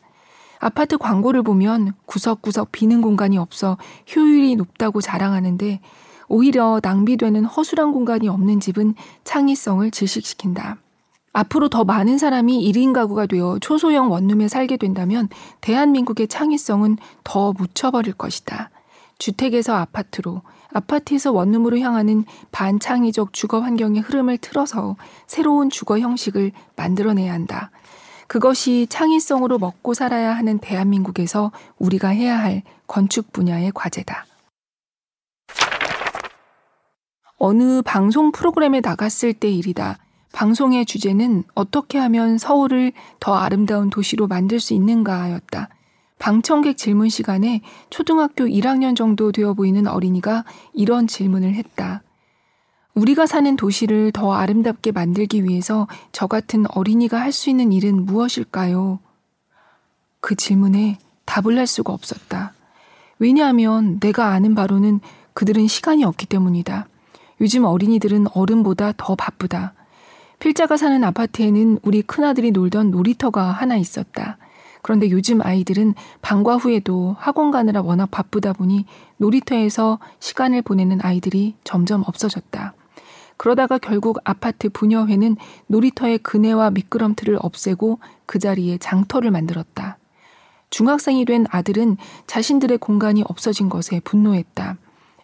아파트 0.58 0.98
광고를 0.98 1.42
보면 1.42 1.94
구석구석 2.04 2.70
비는 2.70 3.00
공간이 3.00 3.38
없어 3.38 3.78
효율이 4.14 4.56
높다고 4.56 5.00
자랑하는데 5.00 5.80
오히려 6.28 6.80
낭비되는 6.82 7.46
허술한 7.46 7.92
공간이 7.92 8.28
없는 8.28 8.60
집은 8.60 8.94
창의성을 9.24 9.90
질식시킨다. 9.90 10.76
앞으로 11.32 11.68
더 11.68 11.84
많은 11.84 12.18
사람이 12.18 12.70
1인 12.70 12.92
가구가 12.92 13.26
되어 13.26 13.58
초소형 13.60 14.10
원룸에 14.10 14.48
살게 14.48 14.76
된다면 14.76 15.28
대한민국의 15.60 16.28
창의성은 16.28 16.98
더 17.24 17.52
묻혀버릴 17.52 18.14
것이다. 18.14 18.70
주택에서 19.18 19.74
아파트로, 19.74 20.42
아파트에서 20.72 21.30
원룸으로 21.32 21.78
향하는 21.78 22.24
반창의적 22.52 23.32
주거 23.32 23.60
환경의 23.60 24.02
흐름을 24.02 24.38
틀어서 24.38 24.96
새로운 25.26 25.70
주거 25.70 25.98
형식을 25.98 26.52
만들어내야 26.76 27.32
한다. 27.32 27.70
그것이 28.26 28.86
창의성으로 28.88 29.58
먹고 29.58 29.94
살아야 29.94 30.36
하는 30.36 30.58
대한민국에서 30.58 31.50
우리가 31.78 32.08
해야 32.08 32.38
할 32.38 32.62
건축 32.86 33.32
분야의 33.32 33.72
과제다. 33.74 34.24
어느 37.36 37.82
방송 37.82 38.32
프로그램에 38.32 38.80
나갔을 38.80 39.32
때 39.32 39.50
일이다. 39.50 39.98
방송의 40.32 40.86
주제는 40.86 41.44
어떻게 41.54 41.98
하면 41.98 42.38
서울을 42.38 42.92
더 43.18 43.34
아름다운 43.34 43.90
도시로 43.90 44.26
만들 44.26 44.60
수 44.60 44.74
있는가였다. 44.74 45.68
방청객 46.18 46.76
질문 46.76 47.08
시간에 47.08 47.62
초등학교 47.88 48.44
1학년 48.44 48.94
정도 48.94 49.32
되어 49.32 49.54
보이는 49.54 49.86
어린이가 49.86 50.44
이런 50.72 51.06
질문을 51.06 51.54
했다. 51.54 52.02
우리가 52.94 53.26
사는 53.26 53.56
도시를 53.56 54.12
더 54.12 54.34
아름답게 54.34 54.92
만들기 54.92 55.44
위해서 55.44 55.88
저 56.12 56.26
같은 56.26 56.66
어린이가 56.74 57.18
할 57.18 57.32
수 57.32 57.48
있는 57.48 57.72
일은 57.72 58.04
무엇일까요? 58.04 58.98
그 60.20 60.34
질문에 60.34 60.98
답을 61.24 61.56
할 61.58 61.66
수가 61.66 61.92
없었다. 61.92 62.52
왜냐하면 63.18 63.98
내가 64.00 64.28
아는 64.28 64.54
바로는 64.54 65.00
그들은 65.32 65.66
시간이 65.68 66.04
없기 66.04 66.26
때문이다. 66.26 66.88
요즘 67.40 67.64
어린이들은 67.64 68.26
어른보다 68.34 68.92
더 68.96 69.14
바쁘다. 69.14 69.72
필자가 70.40 70.78
사는 70.78 71.04
아파트에는 71.04 71.78
우리 71.82 72.00
큰아들이 72.00 72.50
놀던 72.50 72.90
놀이터가 72.90 73.42
하나 73.52 73.76
있었다. 73.76 74.38
그런데 74.82 75.10
요즘 75.10 75.42
아이들은 75.42 75.94
방과 76.22 76.56
후에도 76.56 77.14
학원 77.18 77.50
가느라 77.50 77.82
워낙 77.82 78.10
바쁘다 78.10 78.54
보니 78.54 78.86
놀이터에서 79.18 79.98
시간을 80.18 80.62
보내는 80.62 81.00
아이들이 81.02 81.54
점점 81.62 82.02
없어졌다. 82.06 82.72
그러다가 83.36 83.76
결국 83.76 84.18
아파트 84.24 84.70
분여회는 84.70 85.36
놀이터의 85.66 86.18
그네와 86.18 86.70
미끄럼틀을 86.70 87.38
없애고 87.40 87.98
그 88.24 88.38
자리에 88.38 88.78
장터를 88.78 89.30
만들었다. 89.30 89.98
중학생이 90.70 91.26
된 91.26 91.44
아들은 91.50 91.98
자신들의 92.26 92.78
공간이 92.78 93.22
없어진 93.28 93.68
것에 93.68 94.00
분노했다. 94.00 94.78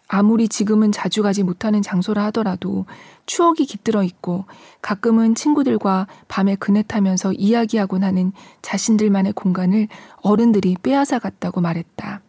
아무리 0.07 0.47
지금은 0.47 0.91
자주 0.91 1.21
가지 1.21 1.43
못하는 1.43 1.81
장소라 1.81 2.25
하더라도 2.25 2.85
추억이 3.25 3.65
깃들어 3.65 4.03
있고 4.03 4.45
가끔은 4.81 5.35
친구들과 5.35 6.07
밤에 6.27 6.55
그네 6.55 6.83
타면서 6.83 7.33
이야기하곤 7.33 8.03
하는 8.03 8.31
자신들만의 8.61 9.33
공간을 9.33 9.89
어른들이 10.21 10.77
빼앗아 10.81 11.19
갔다고 11.19 11.59
말했다. 11.59 12.21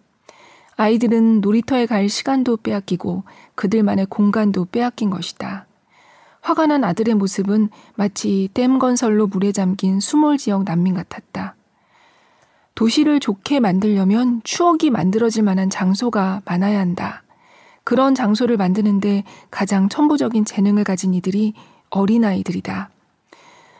아이들은 0.76 1.40
놀이터에 1.40 1.86
갈 1.86 2.08
시간도 2.08 2.58
빼앗기고 2.58 3.24
그들만의 3.54 4.06
공간도 4.06 4.66
빼앗긴 4.66 5.10
것이다. 5.10 5.66
화가 6.40 6.66
난 6.66 6.84
아들의 6.84 7.14
모습은 7.14 7.68
마치 7.94 8.48
댐 8.54 8.78
건설로 8.78 9.26
물에 9.26 9.52
잠긴 9.52 10.00
수몰 10.00 10.38
지역 10.38 10.64
난민 10.64 10.94
같았다. 10.94 11.56
도시를 12.74 13.18
좋게 13.18 13.58
만들려면 13.58 14.40
추억이 14.44 14.90
만들어질 14.90 15.42
만한 15.42 15.68
장소가 15.68 16.42
많아야 16.44 16.78
한다. 16.78 17.24
그런 17.88 18.14
장소를 18.14 18.58
만드는데 18.58 19.24
가장 19.50 19.88
천부적인 19.88 20.44
재능을 20.44 20.84
가진 20.84 21.14
이들이 21.14 21.54
어린아이들이다. 21.88 22.90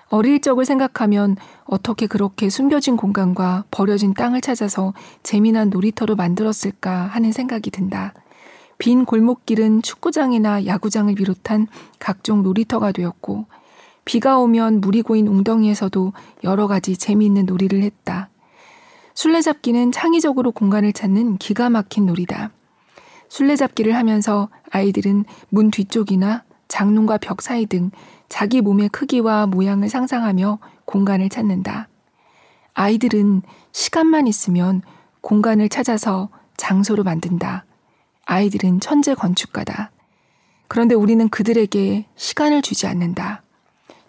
어릴 0.08 0.40
적을 0.40 0.64
생각하면 0.64 1.36
어떻게 1.64 2.06
그렇게 2.06 2.48
숨겨진 2.48 2.96
공간과 2.96 3.64
버려진 3.70 4.14
땅을 4.14 4.40
찾아서 4.40 4.94
재미난 5.22 5.68
놀이터로 5.68 6.16
만들었을까 6.16 6.90
하는 6.90 7.32
생각이 7.32 7.70
든다. 7.70 8.14
빈 8.78 9.04
골목길은 9.04 9.82
축구장이나 9.82 10.64
야구장을 10.64 11.14
비롯한 11.14 11.66
각종 11.98 12.42
놀이터가 12.42 12.92
되었고, 12.92 13.44
비가 14.06 14.38
오면 14.38 14.80
물이 14.80 15.02
고인 15.02 15.28
웅덩이에서도 15.28 16.14
여러 16.44 16.66
가지 16.66 16.96
재미있는 16.96 17.44
놀이를 17.44 17.82
했다. 17.82 18.30
술래잡기는 19.12 19.92
창의적으로 19.92 20.52
공간을 20.52 20.94
찾는 20.94 21.36
기가 21.36 21.68
막힌 21.68 22.06
놀이다. 22.06 22.52
술래잡기를 23.28 23.94
하면서 23.94 24.48
아이들은 24.70 25.24
문 25.48 25.70
뒤쪽이나 25.70 26.44
장롱과 26.68 27.18
벽 27.18 27.42
사이 27.42 27.66
등 27.66 27.90
자기 28.28 28.60
몸의 28.60 28.90
크기와 28.90 29.46
모양을 29.46 29.88
상상하며 29.88 30.58
공간을 30.84 31.28
찾는다. 31.28 31.88
아이들은 32.74 33.42
시간만 33.72 34.26
있으면 34.26 34.82
공간을 35.20 35.68
찾아서 35.68 36.28
장소로 36.56 37.04
만든다. 37.04 37.64
아이들은 38.24 38.80
천재 38.80 39.14
건축가다. 39.14 39.90
그런데 40.68 40.94
우리는 40.94 41.28
그들에게 41.28 42.06
시간을 42.14 42.62
주지 42.62 42.86
않는다. 42.86 43.42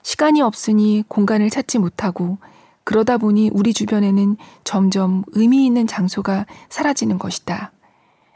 시간이 0.04 0.42
없으니 0.42 1.04
공간을 1.08 1.50
찾지 1.50 1.80
못하고 1.80 2.38
그러다 2.84 3.18
보니 3.18 3.52
우리 3.54 3.74
주변에는 3.74 4.38
점점 4.64 5.24
의미 5.34 5.66
있는 5.66 5.88
장소가 5.88 6.46
사라지는 6.70 7.18
것이다. 7.18 7.72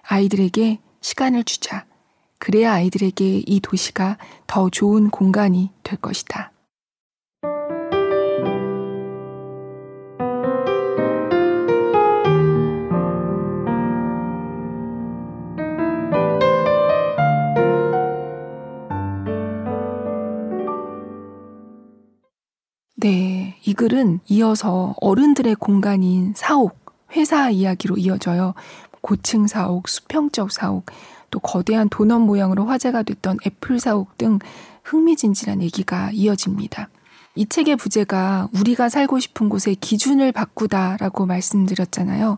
아이들에게 0.04 0.80
시간을 1.02 1.44
주자. 1.44 1.86
그래야 2.38 2.74
아이들에게 2.74 3.44
이 3.46 3.60
도시가 3.62 4.18
더 4.48 4.70
좋은 4.70 5.10
공간이 5.10 5.72
될 5.84 6.00
것이다. 6.00 6.52
네, 22.96 23.58
이 23.66 23.74
글은 23.74 24.22
이어서 24.30 24.96
어른들의 25.02 25.56
공간인 25.56 26.34
사옥, 26.36 26.94
회사 27.12 27.50
이야기로 27.50 27.98
이어져요. 27.98 28.54
고층 29.04 29.48
사옥, 29.48 29.89
수평적 29.89 30.52
사옥, 30.52 30.86
또 31.30 31.39
거대한 31.39 31.89
도넛 31.89 32.22
모양으로 32.22 32.66
화제가 32.66 33.04
됐던 33.04 33.38
애플 33.46 33.80
사옥 33.80 34.18
등 34.18 34.39
흥미진진한 34.84 35.62
얘기가 35.62 36.12
이어집니다. 36.13 36.89
이 37.36 37.46
책의 37.46 37.76
부제가 37.76 38.48
우리가 38.54 38.89
살고 38.89 39.20
싶은 39.20 39.50
곳의 39.50 39.76
기준을 39.76 40.32
바꾸다라고 40.32 41.26
말씀드렸잖아요. 41.26 42.38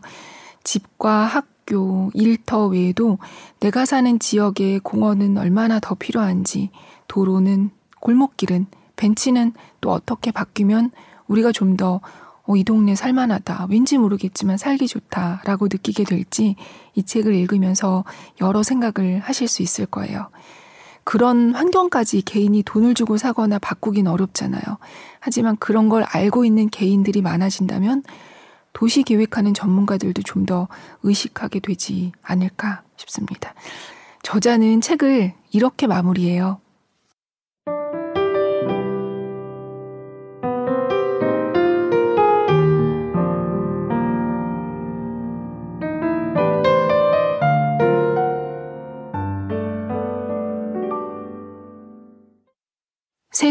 집과 0.64 1.24
학교, 1.24 2.10
일터 2.14 2.66
외에도 2.66 3.18
내가 3.60 3.84
사는 3.84 4.18
지역의 4.18 4.80
공원은 4.80 5.38
얼마나 5.38 5.78
더 5.78 5.94
필요한지, 5.94 6.70
도로는, 7.06 7.70
골목길은, 8.00 8.66
벤치는 8.96 9.52
또 9.80 9.92
어떻게 9.92 10.32
바뀌면 10.32 10.90
우리가 11.28 11.52
좀 11.52 11.76
더 11.76 12.00
어, 12.46 12.56
이 12.56 12.64
동네 12.64 12.94
살만하다. 12.94 13.66
왠지 13.70 13.98
모르겠지만 13.98 14.56
살기 14.56 14.86
좋다. 14.88 15.42
라고 15.44 15.66
느끼게 15.66 16.04
될지 16.04 16.56
이 16.94 17.02
책을 17.02 17.34
읽으면서 17.34 18.04
여러 18.40 18.62
생각을 18.62 19.20
하실 19.20 19.48
수 19.48 19.62
있을 19.62 19.86
거예요. 19.86 20.30
그런 21.04 21.54
환경까지 21.54 22.22
개인이 22.22 22.60
돈을 22.64 22.94
주고 22.94 23.16
사거나 23.16 23.58
바꾸긴 23.60 24.08
어렵잖아요. 24.08 24.62
하지만 25.20 25.56
그런 25.56 25.88
걸 25.88 26.02
알고 26.02 26.44
있는 26.44 26.68
개인들이 26.68 27.22
많아진다면 27.22 28.02
도시 28.72 29.02
계획하는 29.04 29.54
전문가들도 29.54 30.22
좀 30.22 30.46
더 30.46 30.68
의식하게 31.02 31.60
되지 31.60 32.12
않을까 32.22 32.82
싶습니다. 32.96 33.54
저자는 34.22 34.80
책을 34.80 35.32
이렇게 35.52 35.86
마무리해요. 35.86 36.60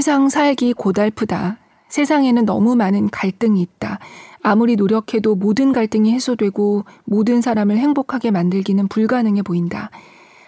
세상 0.05 0.29
살기 0.29 0.73
고달프다. 0.73 1.57
세상에는 1.87 2.45
너무 2.45 2.75
많은 2.75 3.09
갈등이 3.09 3.59
있다. 3.59 3.97
아무리 4.43 4.75
노력해도 4.75 5.33
모든 5.33 5.73
갈등이 5.73 6.11
해소되고 6.11 6.85
모든 7.05 7.41
사람을 7.41 7.79
행복하게 7.79 8.29
만들기는 8.29 8.87
불가능해 8.87 9.41
보인다. 9.41 9.89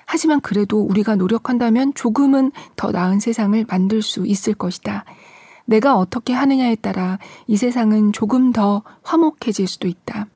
하지만 0.06 0.42
그래도 0.42 0.84
우리가 0.84 1.16
노력한다면 1.16 1.96
조금은 1.96 2.52
더 2.76 2.92
나은 2.92 3.20
세상을 3.20 3.66
만들 3.68 4.04
수 4.04 4.28
있을 4.28 4.54
것이다. 4.54 5.06
내가 5.66 5.98
어떻게 5.98 6.34
하느냐에 6.34 6.76
따라 6.76 7.18
이 7.48 7.58
세상은 7.58 8.14
조금 8.14 8.54
더 8.54 8.84
화목해질 9.02 9.68
수도 9.68 9.88
있다. 9.88 10.28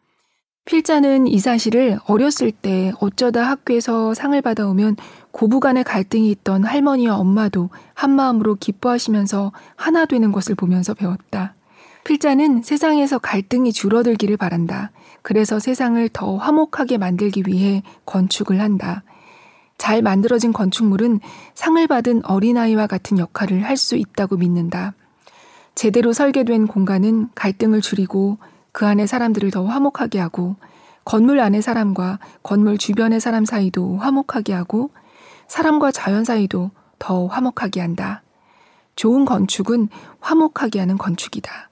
필자는 0.65 1.28
이 1.28 1.39
사실을 1.39 2.00
어렸을 2.08 2.52
때 2.52 2.93
어쩌다 3.00 3.43
학교에서 3.50 4.13
상을 4.13 4.39
받아오면 4.41 4.95
고부간의 5.32 5.84
갈등이 5.84 6.30
있던 6.32 6.63
할머니와 6.63 7.17
엄마도 7.17 7.69
한마음으로 7.93 8.56
기뻐하시면서 8.56 9.52
하나 9.76 10.06
되는 10.06 10.32
것을 10.32 10.56
보면서 10.56 10.93
배웠다. 10.93 11.56
필자는 12.04 12.62
세상에서 12.63 13.19
갈등이 13.19 13.74
줄어들기를 13.74 14.38
바란다. 14.38 14.91
그래서 15.21 15.60
세상을 15.60 16.08
더 16.10 16.38
화목하게 16.38 16.97
만들기 16.97 17.43
위해 17.47 17.84
건축을 18.06 18.60
한다. 18.60 19.04
잘 19.78 20.02
만들어진 20.02 20.54
건축물은 20.54 21.19
상을 21.56 21.86
받은 21.88 22.26
어린아이와 22.26 22.88
같은 22.88 23.17
역할을 23.17 23.63
할 23.63 23.78
수 23.78 23.95
있다고 23.95 24.38
믿는다. 24.38 24.93
제대로 25.74 26.13
설계된 26.13 26.67
공간은 26.67 27.30
갈등을 27.34 27.82
줄이고 27.82 28.38
그 28.71 28.86
안에 28.86 29.05
사람들을 29.05 29.51
더 29.51 29.65
화목하게 29.65 30.19
하고 30.19 30.55
건물 31.03 31.39
안의 31.39 31.62
사람과 31.62 32.19
건물 32.43 32.77
주변의 32.77 33.19
사람 33.19 33.45
사이도 33.45 33.97
화목하게 33.97 34.53
하고 34.53 34.91
사람과 35.47 35.91
자연 35.91 36.23
사이도 36.23 36.71
더 36.99 37.25
화목하게 37.27 37.81
한다. 37.81 38.21
좋은 38.95 39.25
건축은 39.25 39.89
화목하게 40.19 40.79
하는 40.79 40.97
건축이다. 40.97 41.69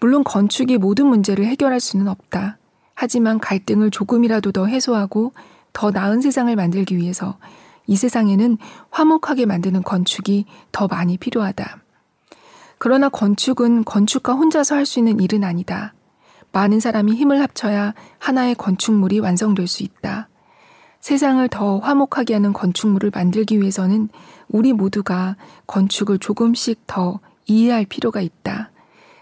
물론 0.00 0.24
건축이 0.24 0.78
모든 0.78 1.06
문제를 1.06 1.44
해결할 1.46 1.80
수는 1.80 2.08
없다. 2.08 2.58
하지만 2.94 3.38
갈등을 3.38 3.90
조금이라도 3.90 4.52
더 4.52 4.66
해소하고 4.66 5.32
더 5.72 5.90
나은 5.90 6.20
세상을 6.20 6.54
만들기 6.54 6.96
위해서 6.96 7.36
이 7.86 7.96
세상에는 7.96 8.58
화목하게 8.90 9.46
만드는 9.46 9.82
건축이 9.82 10.46
더 10.72 10.86
많이 10.86 11.18
필요하다. 11.18 11.78
그러나 12.78 13.08
건축은 13.08 13.84
건축가 13.84 14.32
혼자서 14.34 14.74
할 14.76 14.86
수 14.86 14.98
있는 14.98 15.20
일은 15.20 15.44
아니다. 15.44 15.92
많은 16.56 16.80
사람이 16.80 17.12
힘을 17.12 17.42
합쳐야 17.42 17.92
하나의 18.18 18.54
건축물이 18.54 19.18
완성될 19.18 19.66
수 19.66 19.82
있다. 19.82 20.30
세상을 21.00 21.46
더 21.50 21.80
화목하게 21.80 22.32
하는 22.32 22.54
건축물을 22.54 23.10
만들기 23.14 23.60
위해서는 23.60 24.08
우리 24.48 24.72
모두가 24.72 25.36
건축을 25.66 26.18
조금씩 26.18 26.86
더 26.86 27.20
이해할 27.44 27.84
필요가 27.84 28.22
있다. 28.22 28.70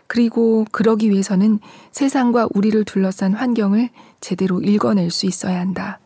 그리고 0.06 0.64
그러기 0.70 1.10
위해서는 1.10 1.58
세상과 1.90 2.50
우리를 2.54 2.84
둘러싼 2.84 3.34
환경을 3.34 3.90
제대로 4.20 4.60
읽어낼 4.60 5.10
수 5.10 5.26
있어야 5.26 5.58
한다. 5.58 5.98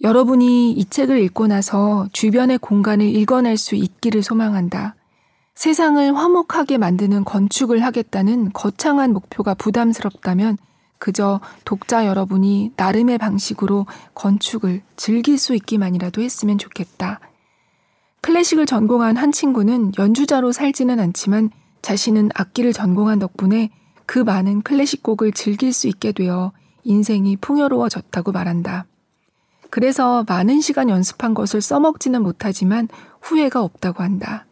여러분이 0.00 0.72
이 0.72 0.84
책을 0.86 1.18
읽고 1.18 1.48
나서 1.48 2.08
주변의 2.14 2.58
공간을 2.58 3.04
읽어낼 3.14 3.58
수 3.58 3.74
있기를 3.74 4.22
소망한다. 4.22 4.96
세상을 5.54 6.16
화목하게 6.16 6.78
만드는 6.78 7.24
건축을 7.24 7.84
하겠다는 7.84 8.52
거창한 8.52 9.12
목표가 9.12 9.54
부담스럽다면 9.54 10.56
그저 10.98 11.40
독자 11.64 12.06
여러분이 12.06 12.72
나름의 12.76 13.18
방식으로 13.18 13.86
건축을 14.14 14.82
즐길 14.96 15.36
수 15.36 15.54
있기만이라도 15.54 16.22
했으면 16.22 16.58
좋겠다. 16.58 17.20
클래식을 18.22 18.66
전공한 18.66 19.16
한 19.16 19.32
친구는 19.32 19.92
연주자로 19.98 20.52
살지는 20.52 21.00
않지만 21.00 21.50
자신은 21.82 22.30
악기를 22.34 22.72
전공한 22.72 23.18
덕분에 23.18 23.70
그 24.06 24.20
많은 24.20 24.62
클래식 24.62 25.02
곡을 25.02 25.32
즐길 25.32 25.72
수 25.72 25.88
있게 25.88 26.12
되어 26.12 26.52
인생이 26.84 27.36
풍요로워졌다고 27.38 28.30
말한다. 28.30 28.86
그래서 29.70 30.24
많은 30.28 30.60
시간 30.60 30.88
연습한 30.88 31.34
것을 31.34 31.60
써먹지는 31.60 32.22
못하지만 32.22 32.88
후회가 33.20 33.62
없다고 33.62 34.04
한다. 34.04 34.46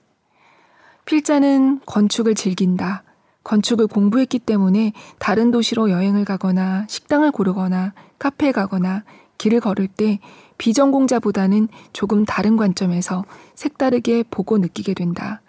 필자는 1.11 1.81
건축을 1.87 2.37
즐긴다. 2.37 3.03
건축을 3.42 3.88
공부했기 3.88 4.38
때문에 4.38 4.92
다른 5.18 5.51
도시로 5.51 5.90
여행을 5.90 6.25
가거나 6.25 6.87
식당을 6.88 7.33
고르거나 7.33 7.94
카페에 8.20 8.53
가거나 8.53 9.03
길을 9.37 9.59
걸을 9.59 9.88
때 9.88 10.20
비전공자보다는 10.59 11.66
조금 11.92 12.25
다른 12.25 12.57
관점에서 12.57 13.25
색다르게 13.57 14.23
보고 14.31 14.59
느끼게 14.59 14.94
된다. 14.94 15.42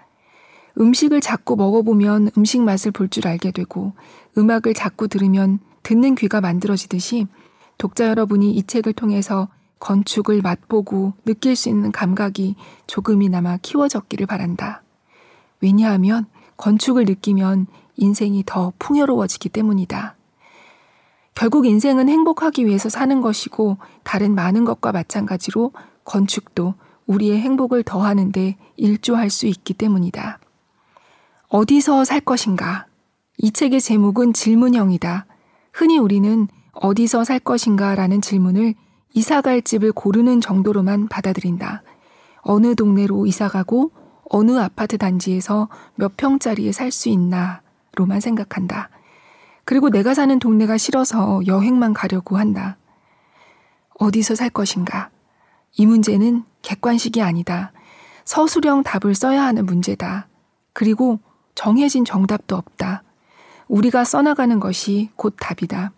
음식을 0.80 1.22
자꾸 1.22 1.56
먹어보면 1.56 2.32
음식 2.40 2.64
맛을 2.64 2.90
볼 2.92 3.08
줄 3.08 3.28
알게 3.28 3.52
되고 3.52 3.94
음악을 4.40 4.74
자꾸 4.74 5.08
들으면 5.08 5.60
듣는 5.84 6.16
귀가 6.16 6.42
만들어지듯이 6.42 7.28
독자 7.78 8.08
여러분이 8.08 8.52
이 8.52 8.64
책을 8.64 8.94
통해서 8.94 9.48
건축을 9.78 10.42
맛보고 10.42 11.14
느낄 11.24 11.56
수 11.56 11.70
있는 11.70 11.92
감각이 11.92 12.56
조금이나마 12.88 13.58
키워졌기를 13.58 14.26
바란다. 14.26 14.82
왜냐하면 15.62 16.26
건축을 16.58 17.06
느끼면 17.06 17.68
인생이 17.96 18.44
더 18.46 18.74
풍요로워지기 18.80 19.50
때문이다. 19.50 20.16
결국 21.34 21.66
인생은 21.66 22.10
행복하기 22.10 22.66
위해서 22.66 22.90
사는 22.90 23.22
것이고 23.22 23.78
다른 24.04 24.36
많은 24.36 24.66
것과 24.66 24.92
마찬가지로 24.92 25.72
건축도 26.04 26.76
우리의 27.08 27.40
행복을 27.40 27.84
더하는데 27.84 28.58
일조할 28.76 29.30
수 29.30 29.48
있기 29.48 29.74
때문이다. 29.74 30.40
어디서 31.48 32.06
살 32.06 32.22
것인가? 32.22 32.86
이 33.38 33.52
책의 33.52 33.82
제목은 33.82 34.34
질문형이다. 34.34 35.26
흔히 35.74 35.98
우리는 35.98 36.48
어디서 36.74 37.24
살 37.24 37.40
것인가 37.40 37.96
라는 37.96 38.22
질문을 38.22 38.76
이사갈 39.14 39.62
집을 39.62 39.92
고르는 39.92 40.42
정도로만 40.42 41.08
받아들인다. 41.08 41.84
어느 42.42 42.76
동네로 42.76 43.26
이사가고 43.26 43.92
어느 44.34 44.58
아파트 44.58 44.98
단지에서 44.98 45.68
몇 45.96 46.16
평짜리에 46.16 46.72
살 46.72 46.92
수 46.92 47.10
있나 47.10 47.62
로만 47.96 48.22
생각한다. 48.22 48.90
그리고 49.66 49.90
내가 49.90 50.14
사는 50.14 50.40
동네가 50.40 50.78
싫어서 50.78 51.42
여행만 51.46 51.94
가려고 51.94 52.38
한다. 52.38 52.78
어디서 54.00 54.36
살 54.36 54.50
것인가? 54.50 55.10
이 55.74 55.86
문제는 55.86 56.44
객관식이 56.62 57.22
아니다. 57.22 57.74
서술형 58.24 58.84
답을 58.84 59.16
써야 59.16 59.44
하는 59.44 59.66
문제다. 59.66 60.28
그리고 60.74 61.20
정해진 61.54 62.06
정답도 62.06 62.56
없다. 62.56 63.04
우리가 63.68 64.06
써나가는 64.06 64.60
것이 64.60 65.10
곧 65.18 65.36
답이다. 65.40 65.92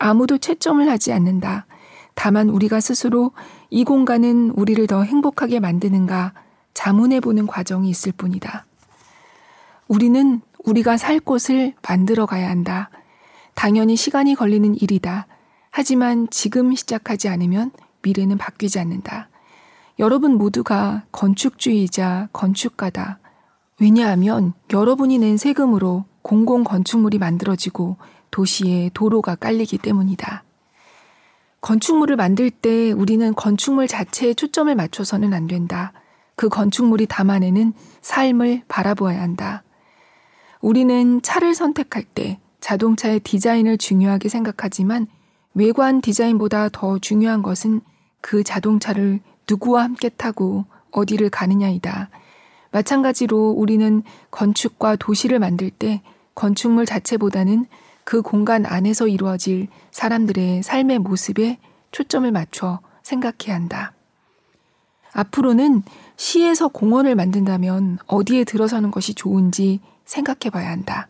아무도 0.00 0.36
채점을 0.36 0.86
하지 0.88 1.12
않는다. 1.12 1.66
다만 2.14 2.50
우리가 2.50 2.80
스스로 2.80 3.32
이 3.70 3.84
공간은 3.84 4.50
우리를 4.50 4.86
더 4.86 5.02
행복하게 5.02 5.60
만드는가 5.60 6.34
자문해 6.74 7.20
보는 7.20 7.46
과정이 7.46 7.90
있을 7.90 8.12
뿐이다. 8.12 8.66
우리는 9.88 10.40
우리가 10.64 10.96
살 10.96 11.20
곳을 11.20 11.74
만들어 11.86 12.26
가야 12.26 12.48
한다. 12.48 12.90
당연히 13.54 13.96
시간이 13.96 14.34
걸리는 14.34 14.74
일이다. 14.80 15.26
하지만 15.70 16.28
지금 16.30 16.74
시작하지 16.74 17.28
않으면 17.28 17.72
미래는 18.02 18.38
바뀌지 18.38 18.78
않는다. 18.78 19.28
여러분 19.98 20.34
모두가 20.34 21.04
건축주의자, 21.12 22.28
건축가다. 22.32 23.18
왜냐하면 23.80 24.52
여러분이 24.72 25.18
낸 25.18 25.36
세금으로 25.36 26.04
공공 26.22 26.64
건축물이 26.64 27.18
만들어지고 27.18 27.96
도시에 28.30 28.90
도로가 28.94 29.34
깔리기 29.34 29.78
때문이다. 29.78 30.44
건축물을 31.60 32.16
만들 32.16 32.50
때 32.50 32.92
우리는 32.92 33.34
건축물 33.34 33.86
자체에 33.86 34.34
초점을 34.34 34.74
맞춰서는 34.74 35.34
안 35.34 35.46
된다. 35.46 35.92
그 36.40 36.48
건축물이 36.48 37.04
담아내는 37.04 37.74
삶을 38.00 38.62
바라보아야 38.66 39.20
한다. 39.20 39.62
우리는 40.62 41.20
차를 41.20 41.54
선택할 41.54 42.02
때 42.02 42.40
자동차의 42.60 43.20
디자인을 43.20 43.76
중요하게 43.76 44.30
생각하지만 44.30 45.06
외관 45.52 46.00
디자인보다 46.00 46.70
더 46.72 46.98
중요한 46.98 47.42
것은 47.42 47.82
그 48.22 48.42
자동차를 48.42 49.20
누구와 49.50 49.82
함께 49.82 50.08
타고 50.08 50.64
어디를 50.92 51.28
가느냐이다. 51.28 52.08
마찬가지로 52.70 53.50
우리는 53.50 54.02
건축과 54.30 54.96
도시를 54.96 55.40
만들 55.40 55.68
때 55.68 56.00
건축물 56.34 56.86
자체보다는 56.86 57.66
그 58.04 58.22
공간 58.22 58.64
안에서 58.64 59.08
이루어질 59.08 59.68
사람들의 59.90 60.62
삶의 60.62 61.00
모습에 61.00 61.58
초점을 61.92 62.32
맞춰 62.32 62.80
생각해야 63.02 63.54
한다. 63.54 63.92
앞으로는 65.12 65.82
시에서 66.20 66.68
공원을 66.68 67.14
만든다면 67.14 67.96
어디에 68.06 68.44
들어서는 68.44 68.90
것이 68.90 69.14
좋은지 69.14 69.80
생각해 70.04 70.50
봐야 70.52 70.68
한다. 70.68 71.08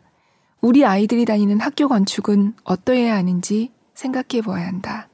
우리 0.60 0.84
아이들이 0.84 1.24
다니는 1.24 1.58
학교 1.58 1.88
건축은 1.88 2.54
어떠해야 2.62 3.16
하는지 3.16 3.72
생각해 3.94 4.40
보아야 4.44 4.68
한다. 4.68 5.08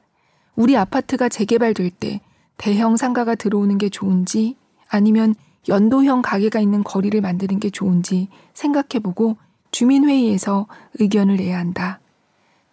우리 0.55 0.77
아파트가 0.77 1.29
재개발될 1.29 1.89
때 1.89 2.21
대형 2.57 2.95
상가가 2.95 3.33
들어오는 3.33 3.75
게 3.79 3.89
좋은지 3.89 4.55
아니면 4.87 5.33
연도형 5.67 6.21
가게가 6.21 6.59
있는 6.59 6.83
거리를 6.83 7.19
만드는 7.19 7.59
게 7.59 7.71
좋은지 7.71 8.29
생각해 8.53 9.01
보고 9.01 9.35
주민회의에서 9.71 10.67
의견을 10.99 11.37
내야 11.37 11.57
한다. 11.57 11.99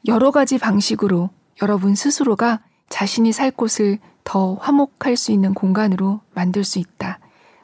여러 0.06 0.30
가지 0.30 0.58
방식으로 0.58 1.30
여러분 1.62 1.94
스스로가 1.94 2.60
자신이 2.90 3.32
살 3.32 3.50
곳을 3.50 3.98
더 4.24 4.54
화목할 4.54 5.16
수 5.16 5.32
있는 5.32 5.54
공간으로 5.54 6.20
만들 6.34 6.64
수 6.64 6.78
있다. 6.78 7.20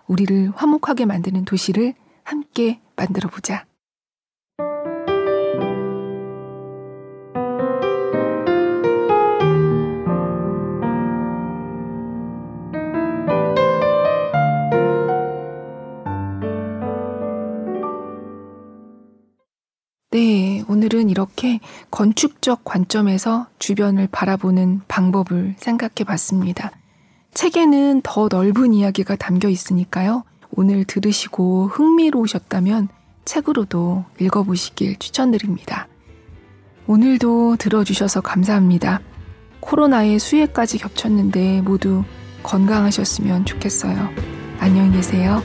우리를 0.07 0.53
화목하게 0.55 1.07
만드는 1.07 1.45
도시를 1.45 1.95
함께 2.23 2.81
만들어 2.97 3.29
보자. 3.29 3.65
오늘은 20.93 21.09
이렇게 21.09 21.61
건축적 21.93 22.65
관점에서 22.65 23.47
주변을 23.61 24.09
바라보는 24.11 24.81
방법을 24.89 25.55
생각해 25.57 26.03
봤습니다. 26.05 26.73
책에는 27.33 28.01
더 28.03 28.27
넓은 28.29 28.75
이야기가 28.75 29.15
담겨 29.15 29.49
있으니까요. 29.49 30.25
오늘 30.51 30.83
들으시고 30.85 31.69
흥미로우셨다면 31.69 32.89
책으로도 33.25 34.05
읽어보시길 34.19 34.99
추천드립니다. 34.99 35.87
오늘도 36.89 37.55
들어주셔서 37.59 38.21
감사합니다. 38.23 39.01
코로나의 39.61 40.19
수해까지 40.19 40.79
겹쳤는데 40.79 41.61
모두 41.61 42.03
건강하셨으면 42.43 43.45
좋겠어요. 43.45 44.09
안녕히 44.59 44.91
계세요. 44.91 45.41